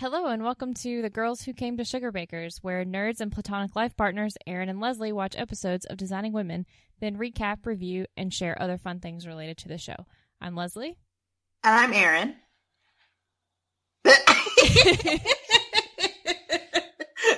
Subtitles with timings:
[0.00, 3.94] Hello and welcome to The Girls Who Came to Sugarbakers, where nerds and platonic life
[3.98, 6.64] partners Aaron and Leslie watch episodes of Designing Women,
[7.02, 10.06] then recap, review, and share other fun things related to the show.
[10.40, 10.96] I'm Leslie.
[11.62, 12.36] And I'm Aaron.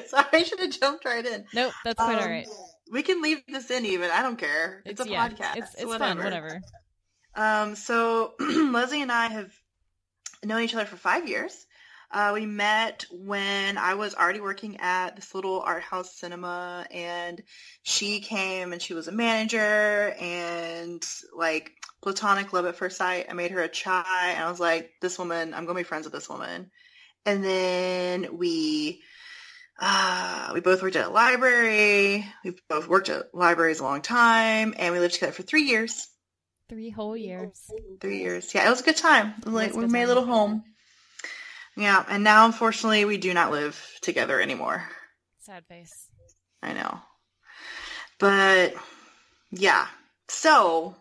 [0.07, 1.45] Sorry, I should have jumped right in.
[1.53, 2.47] Nope, that's quite Um, all right.
[2.93, 4.09] We can leave this in even.
[4.13, 4.85] I don't care.
[4.87, 5.57] It's, a yeah, podcast.
[5.57, 6.15] It's, it's whatever.
[6.15, 6.61] fun, whatever.
[7.35, 9.51] Um, so Leslie and I have
[10.45, 11.67] known each other for five years.
[12.13, 17.43] Uh, we met when I was already working at this little art house cinema, and
[17.83, 21.03] she came and she was a manager, and
[21.35, 21.73] like
[22.03, 23.27] platonic love at first sight.
[23.31, 26.05] I made her a chai, and I was like, "This woman, I'm gonna be friends
[26.05, 26.71] with this woman."
[27.25, 29.01] And then we
[29.81, 32.27] uh, we both worked at a library.
[32.45, 36.09] We both worked at libraries a long time, and we lived together for three years.
[36.69, 37.71] Three whole years.
[38.01, 38.55] Three years.
[38.55, 39.35] Yeah, it was a good time.
[39.47, 40.63] Like we good made a little home.
[41.77, 44.85] Yeah, and now unfortunately we do not live together anymore.
[45.39, 46.09] Sad face.
[46.63, 47.01] I know.
[48.19, 48.75] But
[49.51, 49.87] yeah.
[50.29, 50.95] So,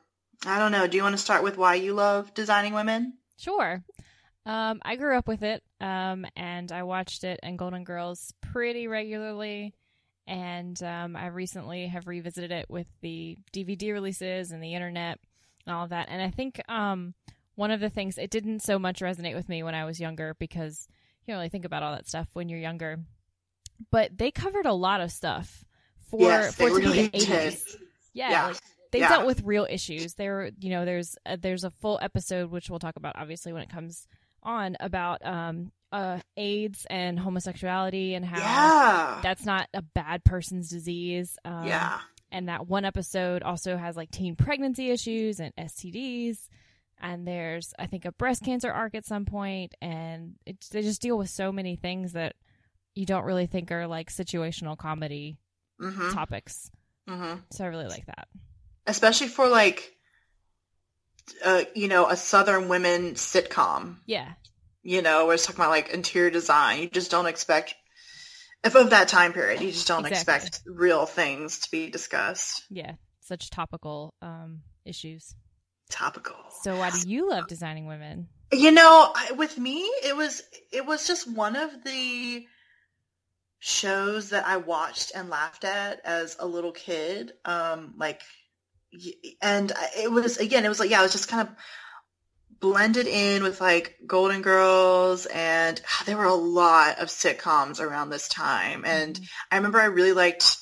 [0.45, 0.87] I don't know.
[0.87, 3.13] Do you want to start with why you love designing women?
[3.37, 3.83] Sure.
[4.45, 8.87] Um, I grew up with it, um, and I watched it and Golden Girls pretty
[8.87, 9.73] regularly.
[10.27, 15.19] And um, I recently have revisited it with the DVD releases and the internet
[15.65, 16.07] and all of that.
[16.09, 17.13] And I think um,
[17.55, 20.35] one of the things it didn't so much resonate with me when I was younger
[20.39, 20.87] because
[21.25, 22.99] you don't really think about all that stuff when you're younger.
[23.91, 25.63] But they covered a lot of stuff
[26.09, 27.75] for yes, for they it really the 80s.
[28.13, 28.47] Yeah, Yeah.
[28.47, 28.57] like
[28.91, 29.09] they Yeah.
[29.09, 30.13] dealt with real issues.
[30.15, 33.61] There, you know, there's uh, there's a full episode which we'll talk about obviously when
[33.63, 34.07] it comes
[34.43, 39.19] on about um uh AIDS and homosexuality and how Yeah.
[39.21, 41.37] that's not a bad person's disease.
[41.45, 41.99] Um, yeah.
[42.31, 46.47] and that one episode also has like teen pregnancy issues and STDs.
[47.01, 51.01] And there's, I think, a breast cancer arc at some point, and it, they just
[51.01, 52.35] deal with so many things that
[52.93, 55.37] you don't really think are like situational comedy
[55.79, 56.13] Mhm.
[56.13, 56.69] topics.
[57.07, 57.41] Mhm.
[57.51, 58.27] So I really like that.
[58.85, 59.95] Especially for like
[61.43, 63.97] uh, you know, a southern women sitcom.
[64.05, 64.33] Yeah,
[64.83, 66.81] you know, we're talking about like interior design.
[66.81, 67.75] You just don't expect,
[68.63, 70.35] if of that time period, you just don't Exactly.
[70.47, 72.63] expect real things to be discussed.
[72.69, 75.35] yeah, such topical um, issues.
[75.91, 76.35] Topical.
[76.63, 78.27] So why do you love designing women?
[78.51, 80.41] You know, I, with me, it was
[80.71, 82.45] it was just one of the
[83.59, 87.33] shows that I watched and laughed at as a little kid.
[87.45, 88.21] Um, like,
[89.41, 91.55] and it was again, it was like yeah, it was just kind of
[92.59, 98.27] blended in with like Golden Girls, and there were a lot of sitcoms around this
[98.27, 99.27] time, and Mhm.
[99.51, 100.57] I remember I really liked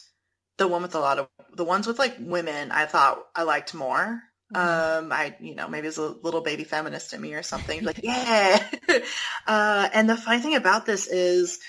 [0.57, 2.72] the one with a lot of the ones with like women.
[2.72, 4.22] I thought I liked more.
[4.54, 4.58] Mhm.
[5.00, 7.84] Um, I, you know, maybe it was a little baby feminist in me or something.
[7.90, 8.66] Like, yeah.
[9.48, 11.60] uh, and the funny thing about this is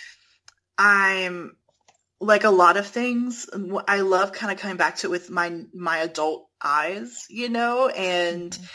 [0.78, 1.56] I'm
[2.20, 3.48] like a lot of things.
[3.88, 7.88] I love kind of coming back to it with my, my adult eyes, you know,
[7.88, 8.68] and Mhm.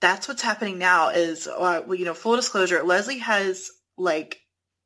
[0.00, 4.40] that's what's happening now is, uh, well, you know, full disclosure, Leslie has like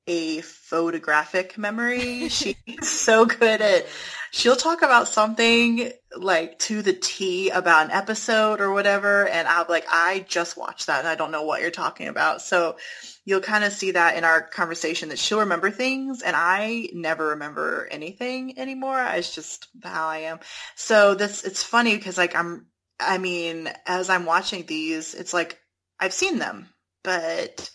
[0.06, 2.28] a photographic memory.
[2.30, 3.86] She's so good at,
[4.30, 9.26] she'll talk about something like to the T about an episode or whatever.
[9.26, 12.08] And I'll be like, I just watched that and I don't know what you're talking
[12.08, 12.42] about.
[12.42, 12.76] So
[13.24, 17.28] you'll kind of see that in our conversation that she'll remember things and I never
[17.28, 19.02] remember anything anymore.
[19.14, 20.40] It's just how I am.
[20.74, 22.66] So this, it's funny because like I'm,
[23.00, 25.58] I mean, as I'm watching these, it's like
[25.98, 26.68] I've seen them,
[27.02, 27.70] but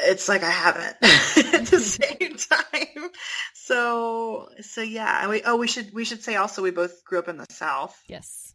[0.00, 0.96] it's like I haven't
[1.54, 3.10] at the same time.
[3.54, 5.20] So, so yeah.
[5.22, 7.46] And we, oh, we should, we should say also we both grew up in the
[7.50, 7.98] South.
[8.08, 8.54] Yes,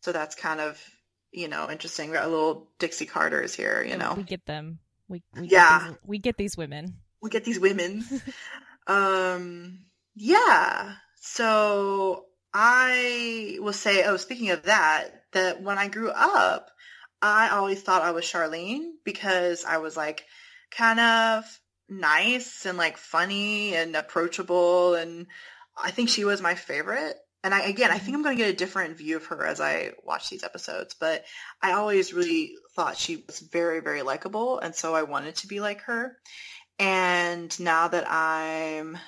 [0.00, 0.82] So that's kind of,
[1.32, 2.10] you know, interesting.
[2.10, 4.14] We got little Dixie Carters here, you know.
[4.16, 4.78] we get them.
[5.08, 5.78] We, we Yeah.
[5.80, 6.94] get these, we get these women.
[7.20, 8.04] we get these women.
[8.86, 9.80] um,
[10.14, 10.94] yeah.
[11.20, 12.24] So
[12.54, 16.70] I will say, oh, speaking of that, that when I grew up,
[17.20, 20.24] I always thought I was Charlene because I was like
[20.70, 24.94] kind of nice and like funny and approachable.
[24.94, 25.26] And
[25.76, 27.16] I think she was my favorite.
[27.44, 29.60] And I, again, I think I'm going to get a different view of her as
[29.60, 31.24] I watch these episodes, but
[31.62, 34.58] I always really thought she was very, very likable.
[34.58, 36.16] And so I wanted to be like her.
[36.78, 38.98] And now that I'm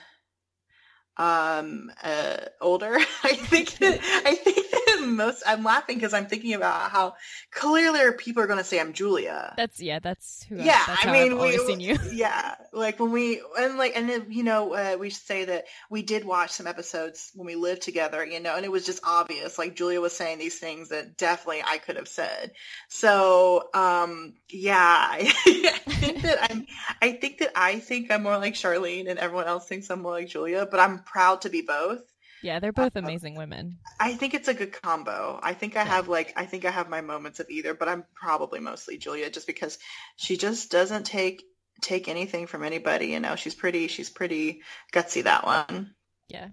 [1.16, 4.59] um uh older, I think that I think
[5.06, 5.42] most.
[5.46, 7.14] I'm laughing because I'm thinking about how
[7.50, 9.54] clearly people are going to say I'm Julia.
[9.56, 9.98] That's yeah.
[9.98, 10.56] That's who.
[10.56, 11.98] yeah, that's I mean, we, seen you.
[12.12, 15.64] yeah, like when we and like and then you know uh, we should say that
[15.88, 19.02] we did watch some episodes when we lived together, you know, and it was just
[19.04, 19.58] obvious.
[19.58, 22.52] Like Julia was saying these things that definitely I could have said.
[22.88, 25.32] So um, yeah, I,
[25.86, 26.66] I think that I'm.
[27.02, 30.12] I think that I think I'm more like Charlene, and everyone else thinks I'm more
[30.12, 30.66] like Julia.
[30.70, 32.02] But I'm proud to be both.
[32.42, 33.78] Yeah, they're both amazing women.
[33.98, 35.38] I think it's a good combo.
[35.42, 38.04] I think I have like I think I have my moments of either, but I'm
[38.14, 39.78] probably mostly Julia just because
[40.16, 41.42] she just doesn't take
[41.82, 43.36] take anything from anybody, you know.
[43.36, 45.94] She's pretty she's pretty gutsy that one.
[46.28, 46.48] Yeah,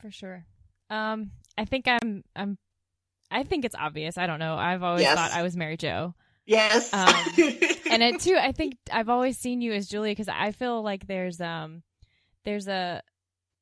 [0.00, 0.44] for sure.
[0.90, 2.58] Um, I think I'm I'm
[3.30, 4.18] I think it's obvious.
[4.18, 4.54] I don't know.
[4.56, 5.16] I've always Yes.
[5.16, 6.14] thought I was Mary Jo.
[6.46, 6.92] Yes.
[6.92, 7.06] Um,
[7.90, 11.06] and it too i think i've always seen you as julia because i feel like
[11.08, 11.82] there's um
[12.44, 13.02] there's a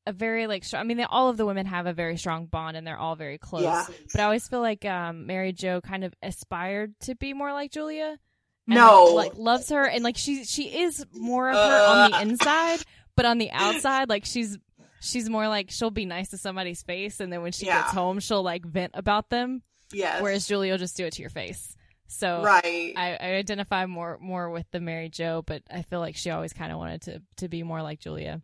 [0.09, 2.47] a very like str- i mean they, all of the women have a very strong
[2.47, 3.85] bond and they're all very close yeah.
[4.13, 7.71] but i always feel like um mary jo kind of aspired to be more like
[7.71, 8.19] julia
[8.67, 9.05] No.
[9.15, 12.21] like, like loves her and like she she is more of her on the Uh.
[12.23, 12.81] inside
[13.17, 14.57] but on the outside like she's
[15.01, 17.83] she's more like she'll be nice to somebody's face and then when she Yeah.
[17.83, 19.63] gets home she'll like vent about them
[19.93, 20.21] Yes.
[20.23, 21.75] whereas julia will just do it to your face
[22.11, 22.95] so right.
[22.97, 26.55] I, I identify more more with the Mary Jo, but I feel like she always
[26.55, 28.41] kind of wanted to to be more like Julia.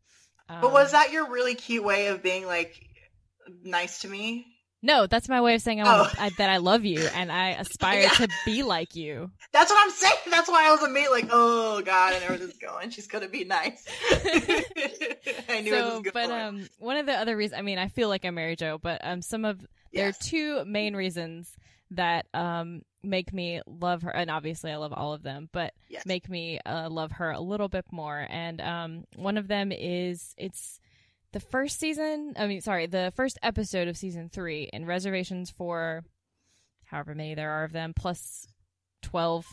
[0.48, 2.86] Um, but was that your really cute way of being like
[3.62, 4.46] nice to me?
[4.82, 5.06] no?
[5.06, 6.22] That's my way of saying I want Oh.
[6.24, 8.08] I, that I love you and I aspire Yeah.
[8.10, 9.30] to be like you.
[9.52, 10.14] That's what I'm saying.
[10.30, 12.90] That's why I was immediately like, oh god, I know where this is going.
[12.90, 13.82] She's gonna be nice.
[15.48, 16.10] I knew so, was going.
[16.12, 18.78] but um, one of the other reasons, I mean, I feel like I'm Mary Jo,
[18.78, 19.58] but um, some of
[19.92, 21.50] there are two main reasons
[21.90, 26.06] that um make me love her, and obviously I love all of them, but Yes.
[26.06, 28.26] make me uh, love her a little bit more.
[28.30, 30.80] And um, one of them is it's
[31.32, 32.32] the first season.
[32.38, 36.02] I mean, sorry, the first episode of season three in reservations for
[36.84, 38.46] however many there are of them plus
[39.02, 39.44] twelve.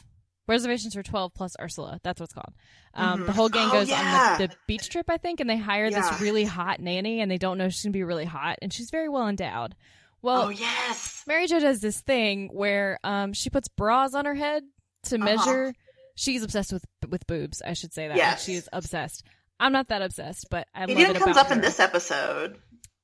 [0.48, 2.00] Reservations for twelve plus Ursula.
[2.04, 2.54] That's what's called.
[2.94, 3.36] Um, The Mhm.
[3.36, 4.32] whole gang Oh, goes yeah.
[4.34, 6.02] on the, the beach trip, I think, and they hire Yeah.
[6.10, 8.90] this really hot nanny, and they don't know she's gonna be really hot, and she's
[8.90, 9.76] very well endowed.
[10.22, 11.24] Well, oh yes.
[11.28, 14.64] Mary Jo does this thing where um she puts bras on her head
[15.06, 15.24] to Uh-huh.
[15.26, 15.74] measure.
[16.16, 17.62] She's obsessed with with boobs.
[17.66, 18.18] I should say that.
[18.18, 19.24] Like, she is obsessed.
[19.60, 22.58] I'm not that obsessed, but I It love even it comes up in this episode.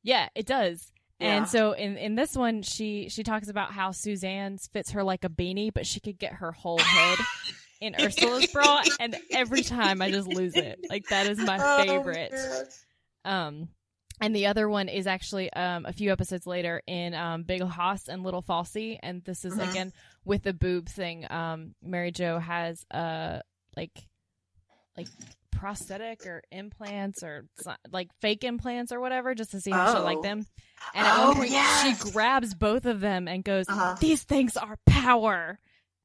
[0.03, 0.91] Yeah, it does.
[1.19, 1.37] Yeah.
[1.37, 5.23] And so in in this one, she she talks about how Suzanne's fits her like
[5.23, 7.17] a beanie, but she could get her whole head
[7.81, 10.79] in Ursula's bra, and every time I just lose it.
[10.89, 12.29] Like that is my Oh, favorite.
[12.33, 12.85] yes.
[13.25, 13.69] Um,
[14.19, 18.07] and the other one is actually um, a few episodes later in um, Big Haas
[18.07, 19.69] and Little Falsie, and this is Mhm.
[19.69, 19.93] again
[20.25, 21.25] with the boob thing.
[21.29, 23.39] Um, Mary Jo has uh
[23.75, 23.91] like
[24.97, 25.07] like
[25.51, 27.45] prosthetic or implants or
[27.91, 30.03] like fake implants or whatever, just to see how she Oh.
[30.03, 30.45] like them.
[30.93, 32.03] And at Oh, one point, yes.
[32.05, 33.95] she grabs both of them and goes, Uh-huh.
[33.99, 35.59] "These things are power."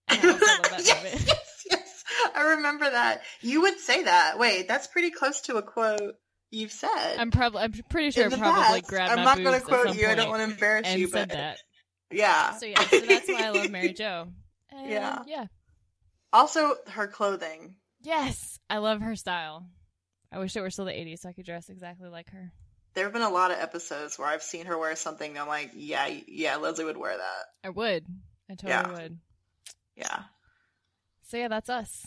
[0.09, 2.05] And I also love that yes, yes, yes.
[2.35, 3.23] I remember that.
[3.41, 4.39] You would say that.
[4.39, 6.17] Wait, that's pretty close to a quote
[6.53, 7.17] you've said.
[7.19, 8.87] I'm probably I'm pretty sure in I probably past.
[8.91, 10.07] grabbed I'm my not gonna quote you.
[10.07, 11.59] I don't want to embarrass and you, said but that.
[12.13, 12.53] yeah.
[12.55, 14.29] So yeah, so that's why I love Mary Jo.
[14.71, 15.23] And Yeah.
[15.27, 15.47] yeah.
[16.33, 17.75] Also, her clothing.
[18.03, 19.67] Yes, I love her style.
[20.31, 22.53] I wish it were still the 80s so I could dress exactly like her.
[22.95, 25.31] There have been a lot of episodes where I've seen her wear something.
[25.31, 27.45] And I'm like, yeah, yeah, Leslie would wear that.
[27.65, 28.07] I would.
[28.51, 29.03] I totally Yeah.
[29.03, 29.19] would.
[29.97, 30.23] Yeah,
[31.29, 32.07] So yeah, that's us.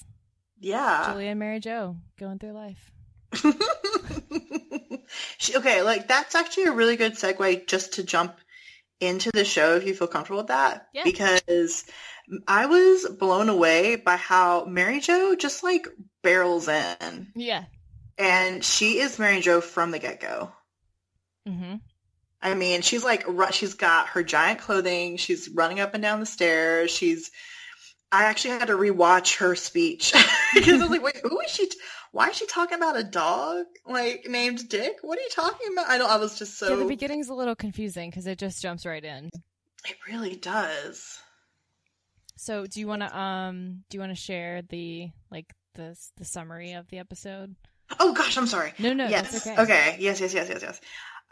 [0.59, 1.12] yeah.
[1.12, 2.92] Julia and Mary Jo going through life.
[5.45, 8.38] She- okay, like that's actually a really good segue just to jump
[9.00, 10.88] into the show if you feel comfortable with that.
[10.94, 11.03] Yeah.
[11.03, 11.86] Because
[12.47, 15.88] I was blown away by how Mary Jo just like
[16.24, 17.27] barrels in.
[17.36, 17.65] Yeah.
[18.18, 20.52] And she is Mary Jo from the get-go.
[21.47, 21.75] Mm-hmm.
[22.42, 25.18] I mean, she's like, she's got her giant clothing.
[25.18, 26.92] She's running up and down the stairs.
[26.92, 27.31] She's,
[28.11, 30.14] I actually had to rewatch her speech
[30.54, 31.68] because I was like, wait, who is she?
[31.68, 31.78] T-
[32.16, 35.00] why is she talking about a dog like named Dick?
[35.02, 35.90] What are you talking about?
[35.90, 36.69] I know I was just so.
[36.69, 39.30] yeah, the beginning's a little confusing because it just jumps right in.
[39.86, 41.19] it really does.
[42.38, 46.24] So do you want to um do you want to share the like the the
[46.24, 47.54] summary of the episode?
[48.00, 48.72] Oh gosh, I'm sorry.
[48.80, 49.44] No, no, yes.
[49.44, 49.98] that's okay.
[50.00, 50.81] Yes, yes, yes, yes, yes.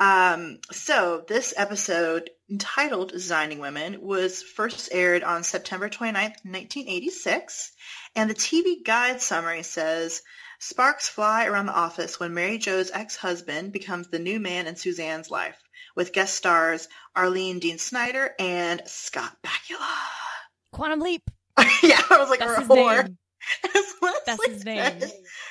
[0.01, 7.71] Um, so this episode entitled Designing Women was first aired on September 29th, 1986.
[8.17, 10.21] And the TV guide summary says,
[10.65, 15.29] Sparks fly around the office when Mary Jo's ex-husband becomes the new man in Suzanne's
[15.29, 15.61] life,
[15.93, 19.93] with guest stars Arlen Dean Snyder and Scott Bakula.
[20.71, 21.29] Quantum Leap.
[21.83, 23.17] yeah, I was like, That's or, name.
[24.25, 25.01] That's his name.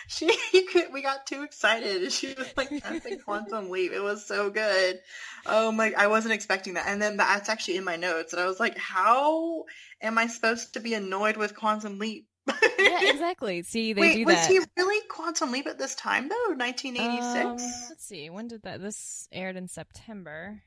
[0.09, 2.11] She, could, we got too excited.
[2.11, 3.93] She was like dancing Quantum Leap.
[3.93, 4.99] It was so good.
[5.45, 5.93] Oh my!
[5.95, 6.87] I wasn't expecting that.
[6.87, 9.65] And then that's actually in my notes, and I was like, "How
[10.01, 13.63] am I supposed to be annoyed with Quantum Leap?" Yeah, exactly.
[13.63, 14.49] See, they Wait, do was that.
[14.51, 16.55] Was he really Quantum Leap at this time though?
[16.57, 17.37] 1986.
[17.45, 17.51] Um,
[17.89, 18.31] let's see.
[18.31, 18.81] When did that?
[18.81, 20.63] This aired in September.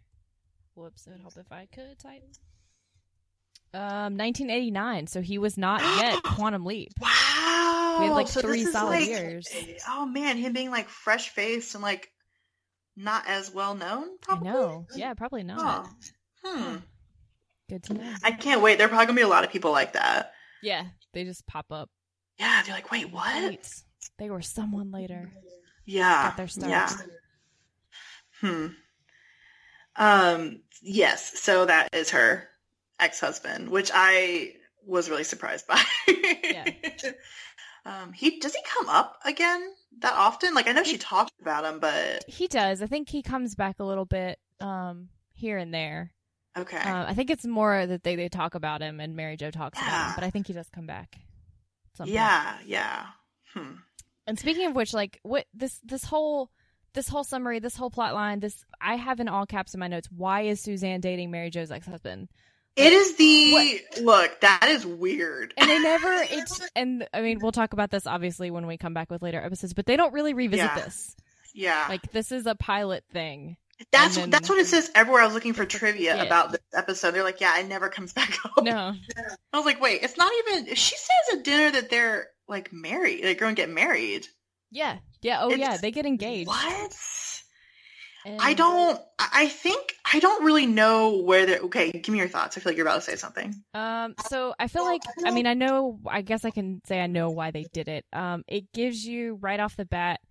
[0.75, 1.07] Whoops!
[1.07, 2.23] It would help if I could type.
[3.73, 5.07] Um, 1989.
[5.07, 6.93] So he was not yet Quantum Leap.
[7.01, 7.97] wow.
[7.99, 9.47] We had, like, So three solid like- years.
[9.89, 12.09] Oh man, him being like fresh faced and like
[12.95, 14.17] not as well known.
[14.21, 14.49] Probably.
[14.49, 14.85] I know.
[14.95, 15.87] Yeah, probably not.
[16.45, 16.49] Oh.
[16.49, 16.75] Hmm.
[17.69, 18.13] Good to know.
[18.23, 18.77] I can't wait.
[18.77, 20.31] There are probably gonna be a lot of people like that.
[20.61, 21.89] Yeah, they just pop up.
[22.37, 23.43] Yeah, they're like, wait, what?
[23.43, 23.67] Wait,
[24.19, 25.31] they were someone later.
[25.85, 26.27] Yeah.
[26.27, 26.69] Got their start.
[26.69, 26.89] Yeah.
[28.41, 28.67] Hmm.
[29.95, 30.61] Um.
[30.81, 31.39] Yes.
[31.39, 32.47] So that is her
[32.99, 34.53] ex-husband, which I
[34.85, 35.81] was really surprised by.
[36.43, 36.65] Yeah.
[37.87, 38.13] Um.
[38.13, 39.61] He does he come up again
[39.99, 40.55] that often?
[40.55, 42.81] Like I know she talked about him, but He does.
[42.81, 46.11] I think he comes back a little bit um here and there.
[46.57, 46.77] Okay.
[46.77, 49.77] Uh, I think it's more that they, they talk about him and Mary Jo talks
[49.79, 51.17] about him, but I think he does come back.
[52.03, 52.57] yeah.
[52.65, 53.05] Yeah.
[53.53, 53.75] Hmm.
[54.27, 56.49] And speaking of which, like what this this whole
[56.93, 59.87] this whole summary, this whole plot line, this I have in all caps in my
[59.87, 60.07] notes.
[60.11, 62.29] Why is Suzanne dating Mary Jo's ex husband?
[62.75, 64.41] It is the look.
[64.41, 65.53] That is weird.
[65.57, 68.93] And they never it's and I mean we'll talk about this obviously when we come
[68.93, 70.79] back with later episodes, but they don't really revisit Yeah.
[70.83, 71.15] this.
[71.53, 71.85] yeah.
[71.87, 73.57] Like this is a pilot thing.
[73.91, 75.21] That's then- that's what it says everywhere.
[75.21, 76.23] I was looking for trivia Yeah.
[76.23, 77.11] about this episode.
[77.11, 78.63] They're like, yeah, it never comes back up.
[78.63, 78.93] No.
[79.53, 80.73] I was like, wait, it's not even.
[80.75, 83.23] She says at dinner that they're like married.
[83.23, 84.27] They're going to get married.
[84.71, 84.97] Yeah.
[85.21, 85.39] Yeah.
[85.41, 85.77] Oh yeah.
[85.77, 86.47] They get engaged.
[86.47, 86.95] What?
[88.25, 88.99] And- I don't.
[89.19, 91.59] I I think I don't really know where they're.
[91.59, 92.57] Okay, give me your thoughts.
[92.57, 93.53] I feel like you're about to say something.
[93.75, 97.05] Um, so I feel like I mean I know I guess I can say I
[97.05, 98.03] know why they did it.
[98.13, 100.21] Um, it gives you right off the bat,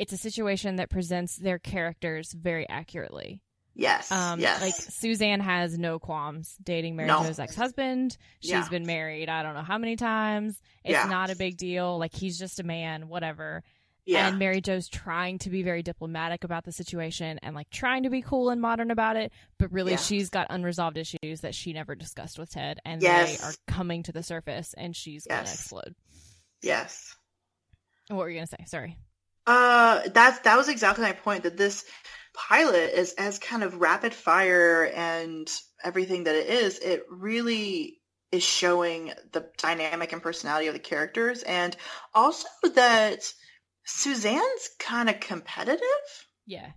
[0.00, 3.40] it's a situation that presents their characters very accurately.
[3.74, 4.10] Yes.
[4.10, 4.60] Um, yes.
[4.60, 7.22] like Suzanne has no qualms dating Mary No.
[7.22, 8.16] Jo's ex husband.
[8.40, 8.68] She's Yeah.
[8.68, 10.60] been married I don't know how many times.
[10.84, 11.04] It's Yeah.
[11.06, 11.96] not a big deal.
[11.98, 13.62] Like he's just a man, whatever.
[14.04, 14.26] yeah.
[14.28, 18.10] And Mary Jo's trying to be very diplomatic about the situation and like trying to
[18.10, 19.98] be cool and modern about it, but really Yeah.
[19.98, 23.38] she's got unresolved issues that she never discussed with Ted and Yes.
[23.38, 25.94] they are coming to the surface and she's gonna explode.
[26.60, 27.14] yes.
[28.08, 28.64] What were you gonna say?
[28.66, 28.98] Sorry.
[29.50, 31.42] Uh, that's that was exactly my point.
[31.42, 31.84] That this
[32.34, 35.50] pilot is as kind of rapid fire and
[35.82, 36.78] everything that it is.
[36.78, 41.76] It really is showing the dynamic and personality of the characters, and
[42.14, 43.32] also that
[43.84, 45.80] Suzanne's kind of competitive
[46.46, 46.70] Yeah.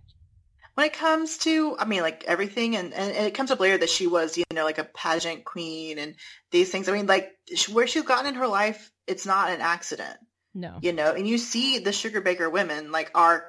[0.74, 3.78] when it comes to i mean like everything and, and, and it comes up later
[3.78, 6.16] that she was you know like a pageant queen and
[6.50, 7.30] these things i mean like
[7.72, 10.16] where she's gotten in her life it's not an accident
[10.54, 10.78] No.
[10.82, 13.46] you know and you see the Sugarbaker women like are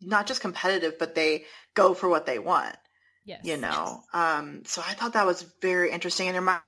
[0.00, 2.76] not just competitive but they go for what they want
[3.24, 3.44] Yes.
[3.44, 6.60] you know um so i thought that was very interesting and there might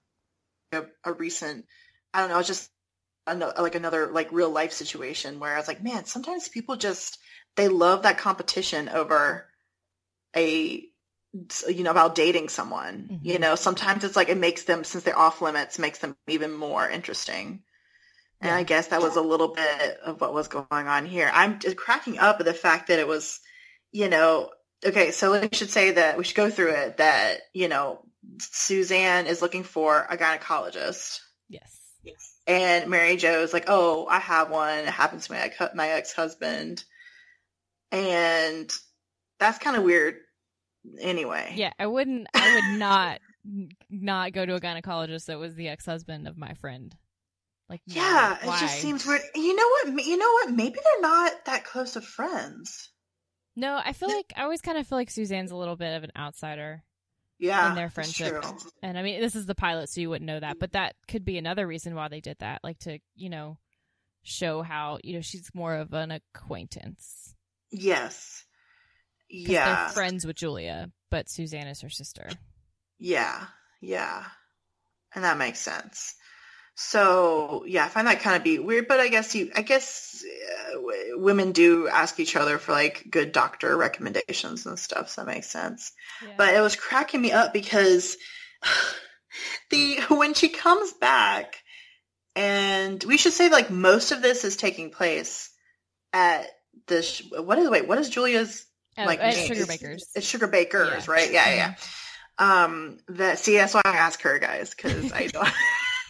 [0.72, 1.66] be a, a recent
[2.14, 2.70] i don't know it's just
[3.26, 7.18] another, like another like real life situation where i was like man sometimes people just
[7.56, 9.46] they love that competition over
[10.37, 10.84] a
[11.68, 13.40] you know about dating someone you Mhm.
[13.40, 16.88] know sometimes it's like it makes them since they're off limits makes them even more
[16.88, 17.62] interesting
[18.40, 18.56] and Yeah.
[18.56, 21.76] i guess that was a little bit of what was going on here i'm just
[21.76, 23.40] cracking up at the fact that it was
[23.92, 24.50] you know
[24.85, 28.04] okay so we should say that we should go through it that you know
[28.38, 31.80] suzanne is looking for a gynecologist Yes.
[32.04, 32.35] Yes.
[32.47, 34.78] and Mary Jo's like, "Oh, I have one.
[34.78, 36.82] It happens to my ex- my ex husband,"
[37.92, 38.70] and
[39.38, 40.16] that's kind of weird.
[41.00, 41.73] Anyway, Yeah.
[41.78, 42.26] I wouldn't.
[42.35, 43.20] I would not
[43.90, 46.94] not go to a gynecologist that was the ex husband of my friend.
[47.70, 47.80] Like.
[47.86, 47.94] no.
[47.94, 49.22] yeah, it just seems weird.
[49.34, 50.04] You know what?
[50.04, 50.50] You know what?
[50.50, 52.90] Maybe they're not that close of friends.
[53.56, 56.02] No, I feel like I always kind of feel like Suzanne's a little bit of
[56.04, 56.82] an outsider.
[57.38, 58.42] Yeah, In their friendship.
[58.42, 58.52] true.
[58.82, 61.24] And I mean, this is the pilot, so you wouldn't know that, but that could
[61.24, 63.56] be another reason why they did that, like to, you know,
[64.22, 67.34] show how, you know, she's more of an acquaintance.
[67.70, 68.44] Yes.
[69.30, 69.84] Yeah.
[69.84, 72.28] They're friends with Julia, but Suzanne is her sister.
[72.98, 73.46] Yeah,
[73.80, 74.24] yeah,
[75.14, 76.14] and that makes sense.
[76.74, 80.24] So yeah, I find that kind of be weird, but I guess you, I guess
[80.70, 85.10] uh, w- women do ask each other for like good doctor recommendations and stuff.
[85.10, 85.92] So that makes sense.
[86.38, 88.16] But it was cracking me up because
[89.70, 91.56] the when she comes back,
[92.36, 95.50] and we should say like most of this is taking place
[96.12, 96.46] at
[96.86, 98.66] the sh- what is wait what is Julia's
[98.98, 99.46] Oh, like at name?
[99.46, 100.06] Sugar It's- Bakers.
[100.16, 101.12] It's Sugarbakers, Yeah.
[101.12, 101.30] right?
[101.32, 101.74] Yeah, yeah.
[102.40, 102.64] yeah.
[102.64, 105.48] Um, that see, that's why I ask her, guys, because I don't.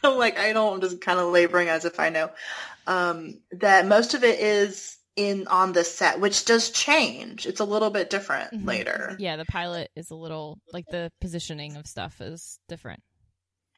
[0.03, 0.75] I'm like I don't.
[0.75, 2.31] I'm just kind of laboring as if I know.
[2.87, 7.47] um, that most of it is in on the set, which does change.
[7.47, 8.67] It's a little bit different Mhm.
[8.67, 9.17] later.
[9.19, 13.03] Yeah, the pilot is a little like the positioning of stuff is different.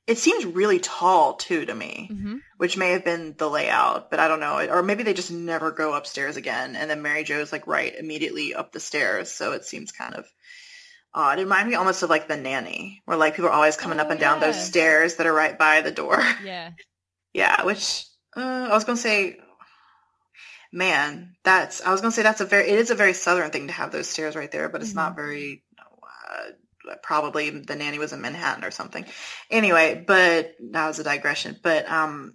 [0.07, 2.37] It seems really tall too to me, Mm-hmm.
[2.59, 4.59] which may have been the layout, but I don't know.
[4.69, 8.53] Or maybe they just never go upstairs again, and then Mary Jo's like right immediately
[8.55, 10.27] up the stairs, so it seems kind of
[11.15, 11.39] odd.
[11.39, 14.03] It reminded me almost of like the nanny, where like people are always coming Oh,
[14.03, 16.23] up and down those stairs that are right by the door.
[16.45, 16.71] Yeah.
[17.35, 18.05] Yeah, which
[18.37, 19.39] uh, I was gonna say,
[20.73, 23.69] man, that's I was gonna say that's a very it is a very southern thing
[23.69, 25.63] to have those stairs right there, but it's not very.
[26.31, 29.05] Uh, probably the nanny was in Manhattan or something.
[29.51, 31.57] Anyway, but that was a digression.
[31.63, 32.35] But um,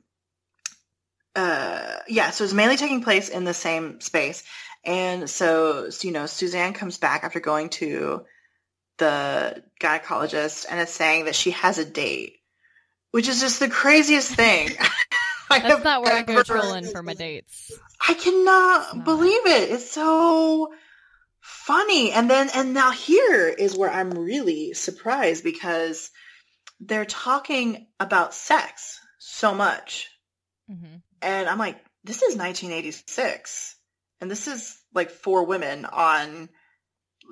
[1.36, 4.44] uh, yeah, so it's mainly taking place in the same space,
[4.84, 8.26] and so, so you know, Suzanne comes back after going to
[8.98, 12.38] the gynecologist and is saying that she has a date,
[13.12, 14.72] which is just the craziest thing.
[15.50, 17.72] I That's have not where I go trolling for my dates.
[18.06, 19.72] I cannot It's believe it.
[19.72, 20.74] It's so
[21.40, 22.12] funny.
[22.12, 26.12] And then, and now here is where I'm really surprised because
[26.80, 30.10] they're talking about sex so much.
[30.70, 30.98] Mm-hmm.
[31.22, 33.76] And I'm like, this is 1986.
[34.20, 36.50] And this is like four women on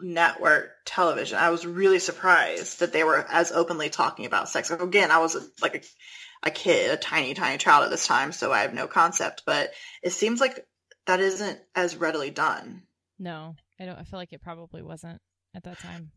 [0.02, 1.38] network television.
[1.38, 4.72] I was really surprised that they were as openly talking about sex.
[4.72, 8.52] Again, I was like a, a kid, a tiny, tiny child at this time, so
[8.52, 9.44] I have no concept.
[9.46, 9.72] But
[10.04, 10.66] it seems like
[11.08, 12.84] that isn't as readily done.
[13.20, 13.98] No, I don't.
[13.98, 15.22] I feel like it probably wasn't
[15.54, 16.12] at that time.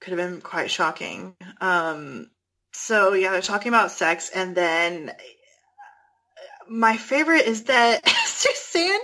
[0.00, 1.36] Could have been quite shocking.
[1.60, 2.30] Um,
[2.72, 5.12] so yeah, they're talking about sex, and then
[6.68, 9.00] my favorite is that Suzanne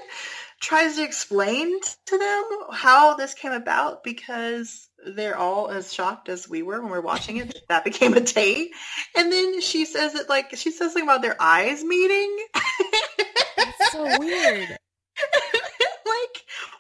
[0.61, 6.49] tries to explain to them how this came about because they're all as shocked as
[6.49, 7.49] we were when we are watching it.
[7.49, 8.71] that That became a date,
[9.17, 12.37] and then she says it like she says something about their eyes meeting.
[13.59, 14.79] It's so weird.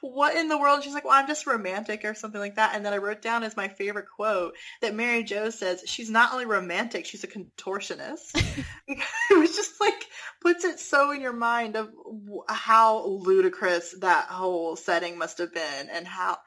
[0.01, 2.85] what in the world she's like well i'm just romantic or something like that and
[2.85, 6.47] then i wrote down as my favorite quote that mary jo says she's not only
[6.47, 8.31] romantic she's a contortionist
[8.89, 10.07] it was just like
[10.41, 11.91] puts it so in your mind of
[12.49, 16.39] how ludicrous that whole setting must have been and how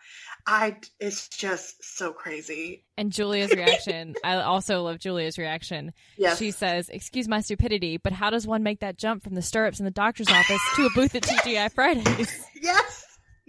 [0.48, 4.16] i it's just so crazy And Julia's reaction.
[4.24, 5.92] I also love Julia's reaction.
[6.18, 9.42] yes She says, "Excuse my stupidity, but how does one make that jump from the
[9.42, 13.01] stirrups in the doctor's office to a booth at TGI Fridays?" yes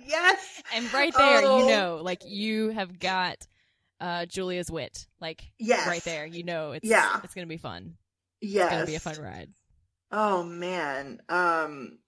[0.06, 1.58] yes And right there, Oh.
[1.60, 3.36] you know, like you have got
[4.00, 6.26] uh, Julia's wit, like yes right there.
[6.26, 7.20] You know, it's Yeah.
[7.22, 7.94] it's gonna be fun.
[8.40, 9.48] yes It's gonna be a fun ride.
[10.10, 11.98] Oh man, um,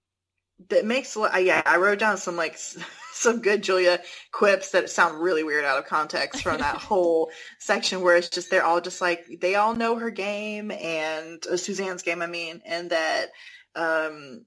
[0.68, 1.62] that makes uh, yeah.
[1.64, 2.56] I wrote down some like
[3.12, 4.00] some good Julia
[4.32, 8.50] quips that sound really weird out of context from that whole section where it's just
[8.50, 12.22] they're all just like they all know her game and uh, Suzanne's game.
[12.22, 13.26] I mean, and that
[13.76, 14.44] um.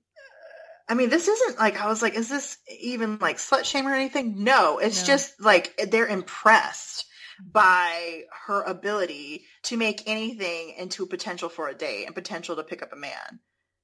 [0.89, 3.93] I mean, this isn't like I was like, is this even like slut shame or
[3.93, 4.43] anything?
[4.43, 5.07] No, it's No.
[5.07, 7.05] just like they're impressed
[7.43, 12.63] by her ability to make anything into a potential for a date and potential to
[12.63, 13.39] pick up a man.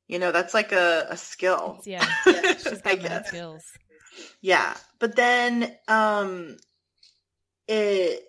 [0.07, 1.75] You know, that's like a, a skill.
[1.79, 2.03] It's, yeah,
[2.57, 3.63] she's got skills.
[4.41, 4.73] Yeah.
[4.99, 6.57] But then um
[7.67, 8.23] it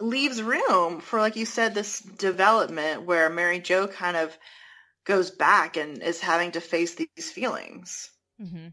[0.00, 4.36] leaves room for like you said this development where Mary Jo kind of
[5.04, 8.10] goes back and is having to face these feelings.
[8.40, 8.68] hmm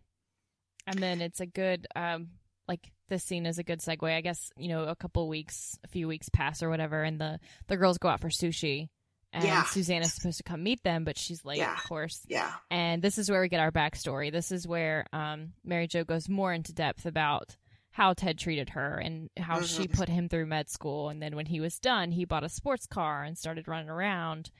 [0.88, 2.30] And then it's a good, um,
[2.68, 4.12] like this scene is a good segue.
[4.16, 7.40] I guess you know a couple weeks, a few weeks pass or whatever, and the
[7.68, 8.90] the girls go out for sushi,
[9.32, 9.64] and Yeah.
[9.66, 11.74] Suzanne is supposed to come meet them, but she's late, Yeah.
[11.74, 12.22] of course.
[12.28, 12.52] Yeah.
[12.72, 14.32] And this is where we get our backstory.
[14.32, 17.56] This is where um, Mary Jo goes more into depth about
[17.92, 19.94] how Ted treated her and how she Mhm.
[19.94, 21.08] put him through med school.
[21.10, 24.52] And then when he was done, he bought a sports car and started running around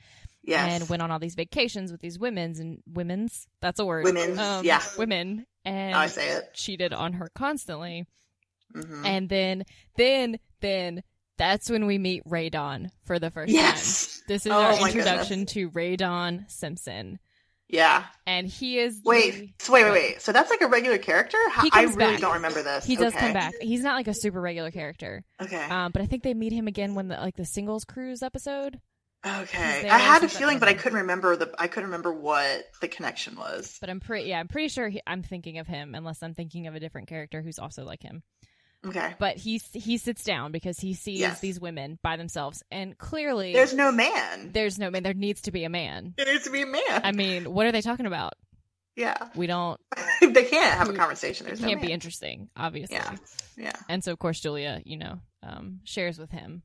[0.46, 0.82] Yes.
[0.82, 3.48] and went on all these vacations with these women's and women's.
[3.62, 4.04] That's a word.
[4.06, 4.82] Women's, yeah.
[4.98, 5.46] Women.
[5.66, 6.54] And I say it.
[6.54, 8.06] cheated on her constantly.
[8.74, 9.64] hmm And then,
[9.98, 11.02] then, then
[11.38, 13.56] that's when we meet Ray Don for the first time.
[13.56, 14.22] Yes.
[14.28, 17.20] This is Oh our introduction to Ray Don Simpson.
[17.68, 18.04] Yeah.
[18.28, 19.54] And he is the- Wait.
[19.60, 20.22] So wait, wait, wait.
[20.22, 21.38] So that's like a regular character?
[21.74, 22.20] I really back.
[22.22, 22.86] don't remember this.
[22.86, 23.20] He does Okay.
[23.20, 23.54] come back.
[23.60, 25.24] He's not like a super regular character.
[25.42, 25.64] Okay.
[25.64, 28.80] Um, but I think they meet him again when the like the singles cruise episode.
[29.26, 29.90] Okay.
[29.90, 31.54] I had a feeling, but I couldn't remember the.
[31.58, 33.78] I couldn't remember what the connection was.
[33.82, 36.68] But I'm pretty yeah, I'm pretty sure he, I'm thinking of him unless I'm thinking
[36.68, 38.22] of a different character who's also like him.
[38.86, 39.16] Okay.
[39.18, 41.40] But he he sits down because he sees Yes.
[41.40, 44.52] these women by themselves and clearly There's no man.
[44.52, 46.14] there's no man there needs to be a man.
[46.18, 46.82] There needs to be a man.
[47.04, 48.34] I mean, what are they talking about?
[48.96, 49.18] yeah.
[49.36, 49.82] We don't
[50.22, 51.48] they can't have a conversation.
[51.48, 52.98] it There's can't no be interesting, obviously.
[52.98, 53.16] Yeah.
[53.58, 53.74] Yeah.
[53.90, 56.62] And so of course Julia, you know, um, shares with him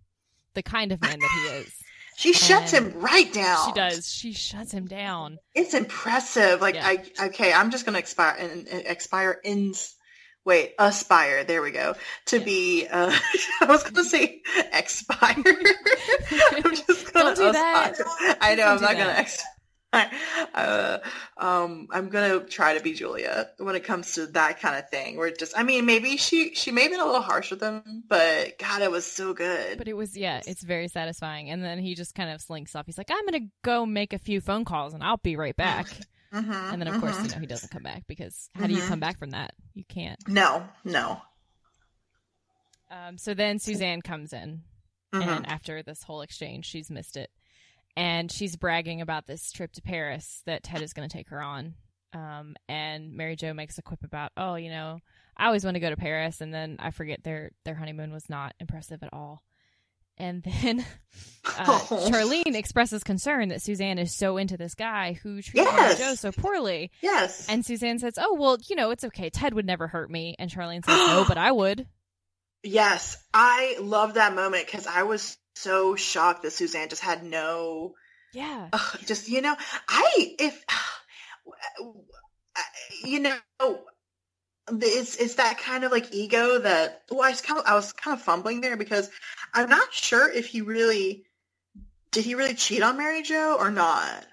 [0.52, 1.74] the kind of man that he is.
[2.20, 3.66] She shuts him right down.
[3.66, 4.12] She does.
[4.12, 5.38] She shuts him down.
[5.54, 6.60] It's impressive.
[6.60, 6.86] Like Yeah.
[7.18, 9.72] I okay, I'm just gonna expire and expire in
[10.44, 11.44] wait aspire.
[11.44, 11.94] There we go.
[12.26, 12.44] To Yeah.
[12.44, 12.86] be.
[12.90, 13.10] Uh,
[13.62, 15.34] I was gonna say expire.
[16.52, 17.94] I'm just gonna do that.
[18.40, 18.64] I know.
[18.64, 19.26] Don't I'm not gonna.
[20.52, 20.98] Uh,
[21.36, 25.16] um, I'm gonna try to be Julia when it comes to that kind of thing.
[25.16, 27.60] Where it just, I mean, maybe she she may have been a little harsh with
[27.62, 29.78] him, but God, it was so good.
[29.78, 31.50] But it was yeah, it's very satisfying.
[31.50, 32.86] And then he just kind of slinks off.
[32.86, 35.86] He's like, I'm gonna go make a few phone calls and I'll be right back.
[36.32, 37.24] Mhm, And then of course, mhm.
[37.24, 38.88] you know, he doesn't come back because how do you Mhm.
[38.88, 39.52] come back from that?
[39.74, 40.18] You can't.
[40.28, 41.20] no, no.
[42.90, 44.62] Um, so then Suzanne comes in,
[45.14, 45.22] Mhm.
[45.26, 47.30] and after this whole exchange, she's missed it,
[47.96, 51.42] and she's bragging about this trip to Paris that Ted is going to take her
[51.42, 51.74] on.
[52.12, 55.00] Um, and Mary Jo makes a quip about, oh, you know,
[55.36, 58.28] I always want to go to Paris, and then I forget their their honeymoon was
[58.28, 59.42] not impressive at all.
[60.18, 60.80] And then
[61.46, 62.08] uh, Oh.
[62.10, 65.98] Charlene expresses concern that Suzanne is so into this guy who treats Yes.
[65.98, 66.90] Mary Jo so poorly.
[67.00, 67.48] Yes.
[67.48, 69.30] And Suzanne says, "Oh well, you know, it's okay.
[69.30, 71.86] Ted would never hurt me." And Charlene says, "No, but I would."
[72.62, 77.94] Yes, I love that moment because I was so shocked that Suzanne just had no,
[78.32, 79.56] Yeah, ugh, just you know,
[79.88, 80.64] I if,
[83.04, 83.38] you know,
[84.70, 87.02] it's it's that kind of like ego that.
[87.10, 89.10] Well, I was kind of I was kind of fumbling there because
[89.54, 91.24] I'm not sure if he really
[92.12, 94.26] did he really cheat on Mary Jo or not.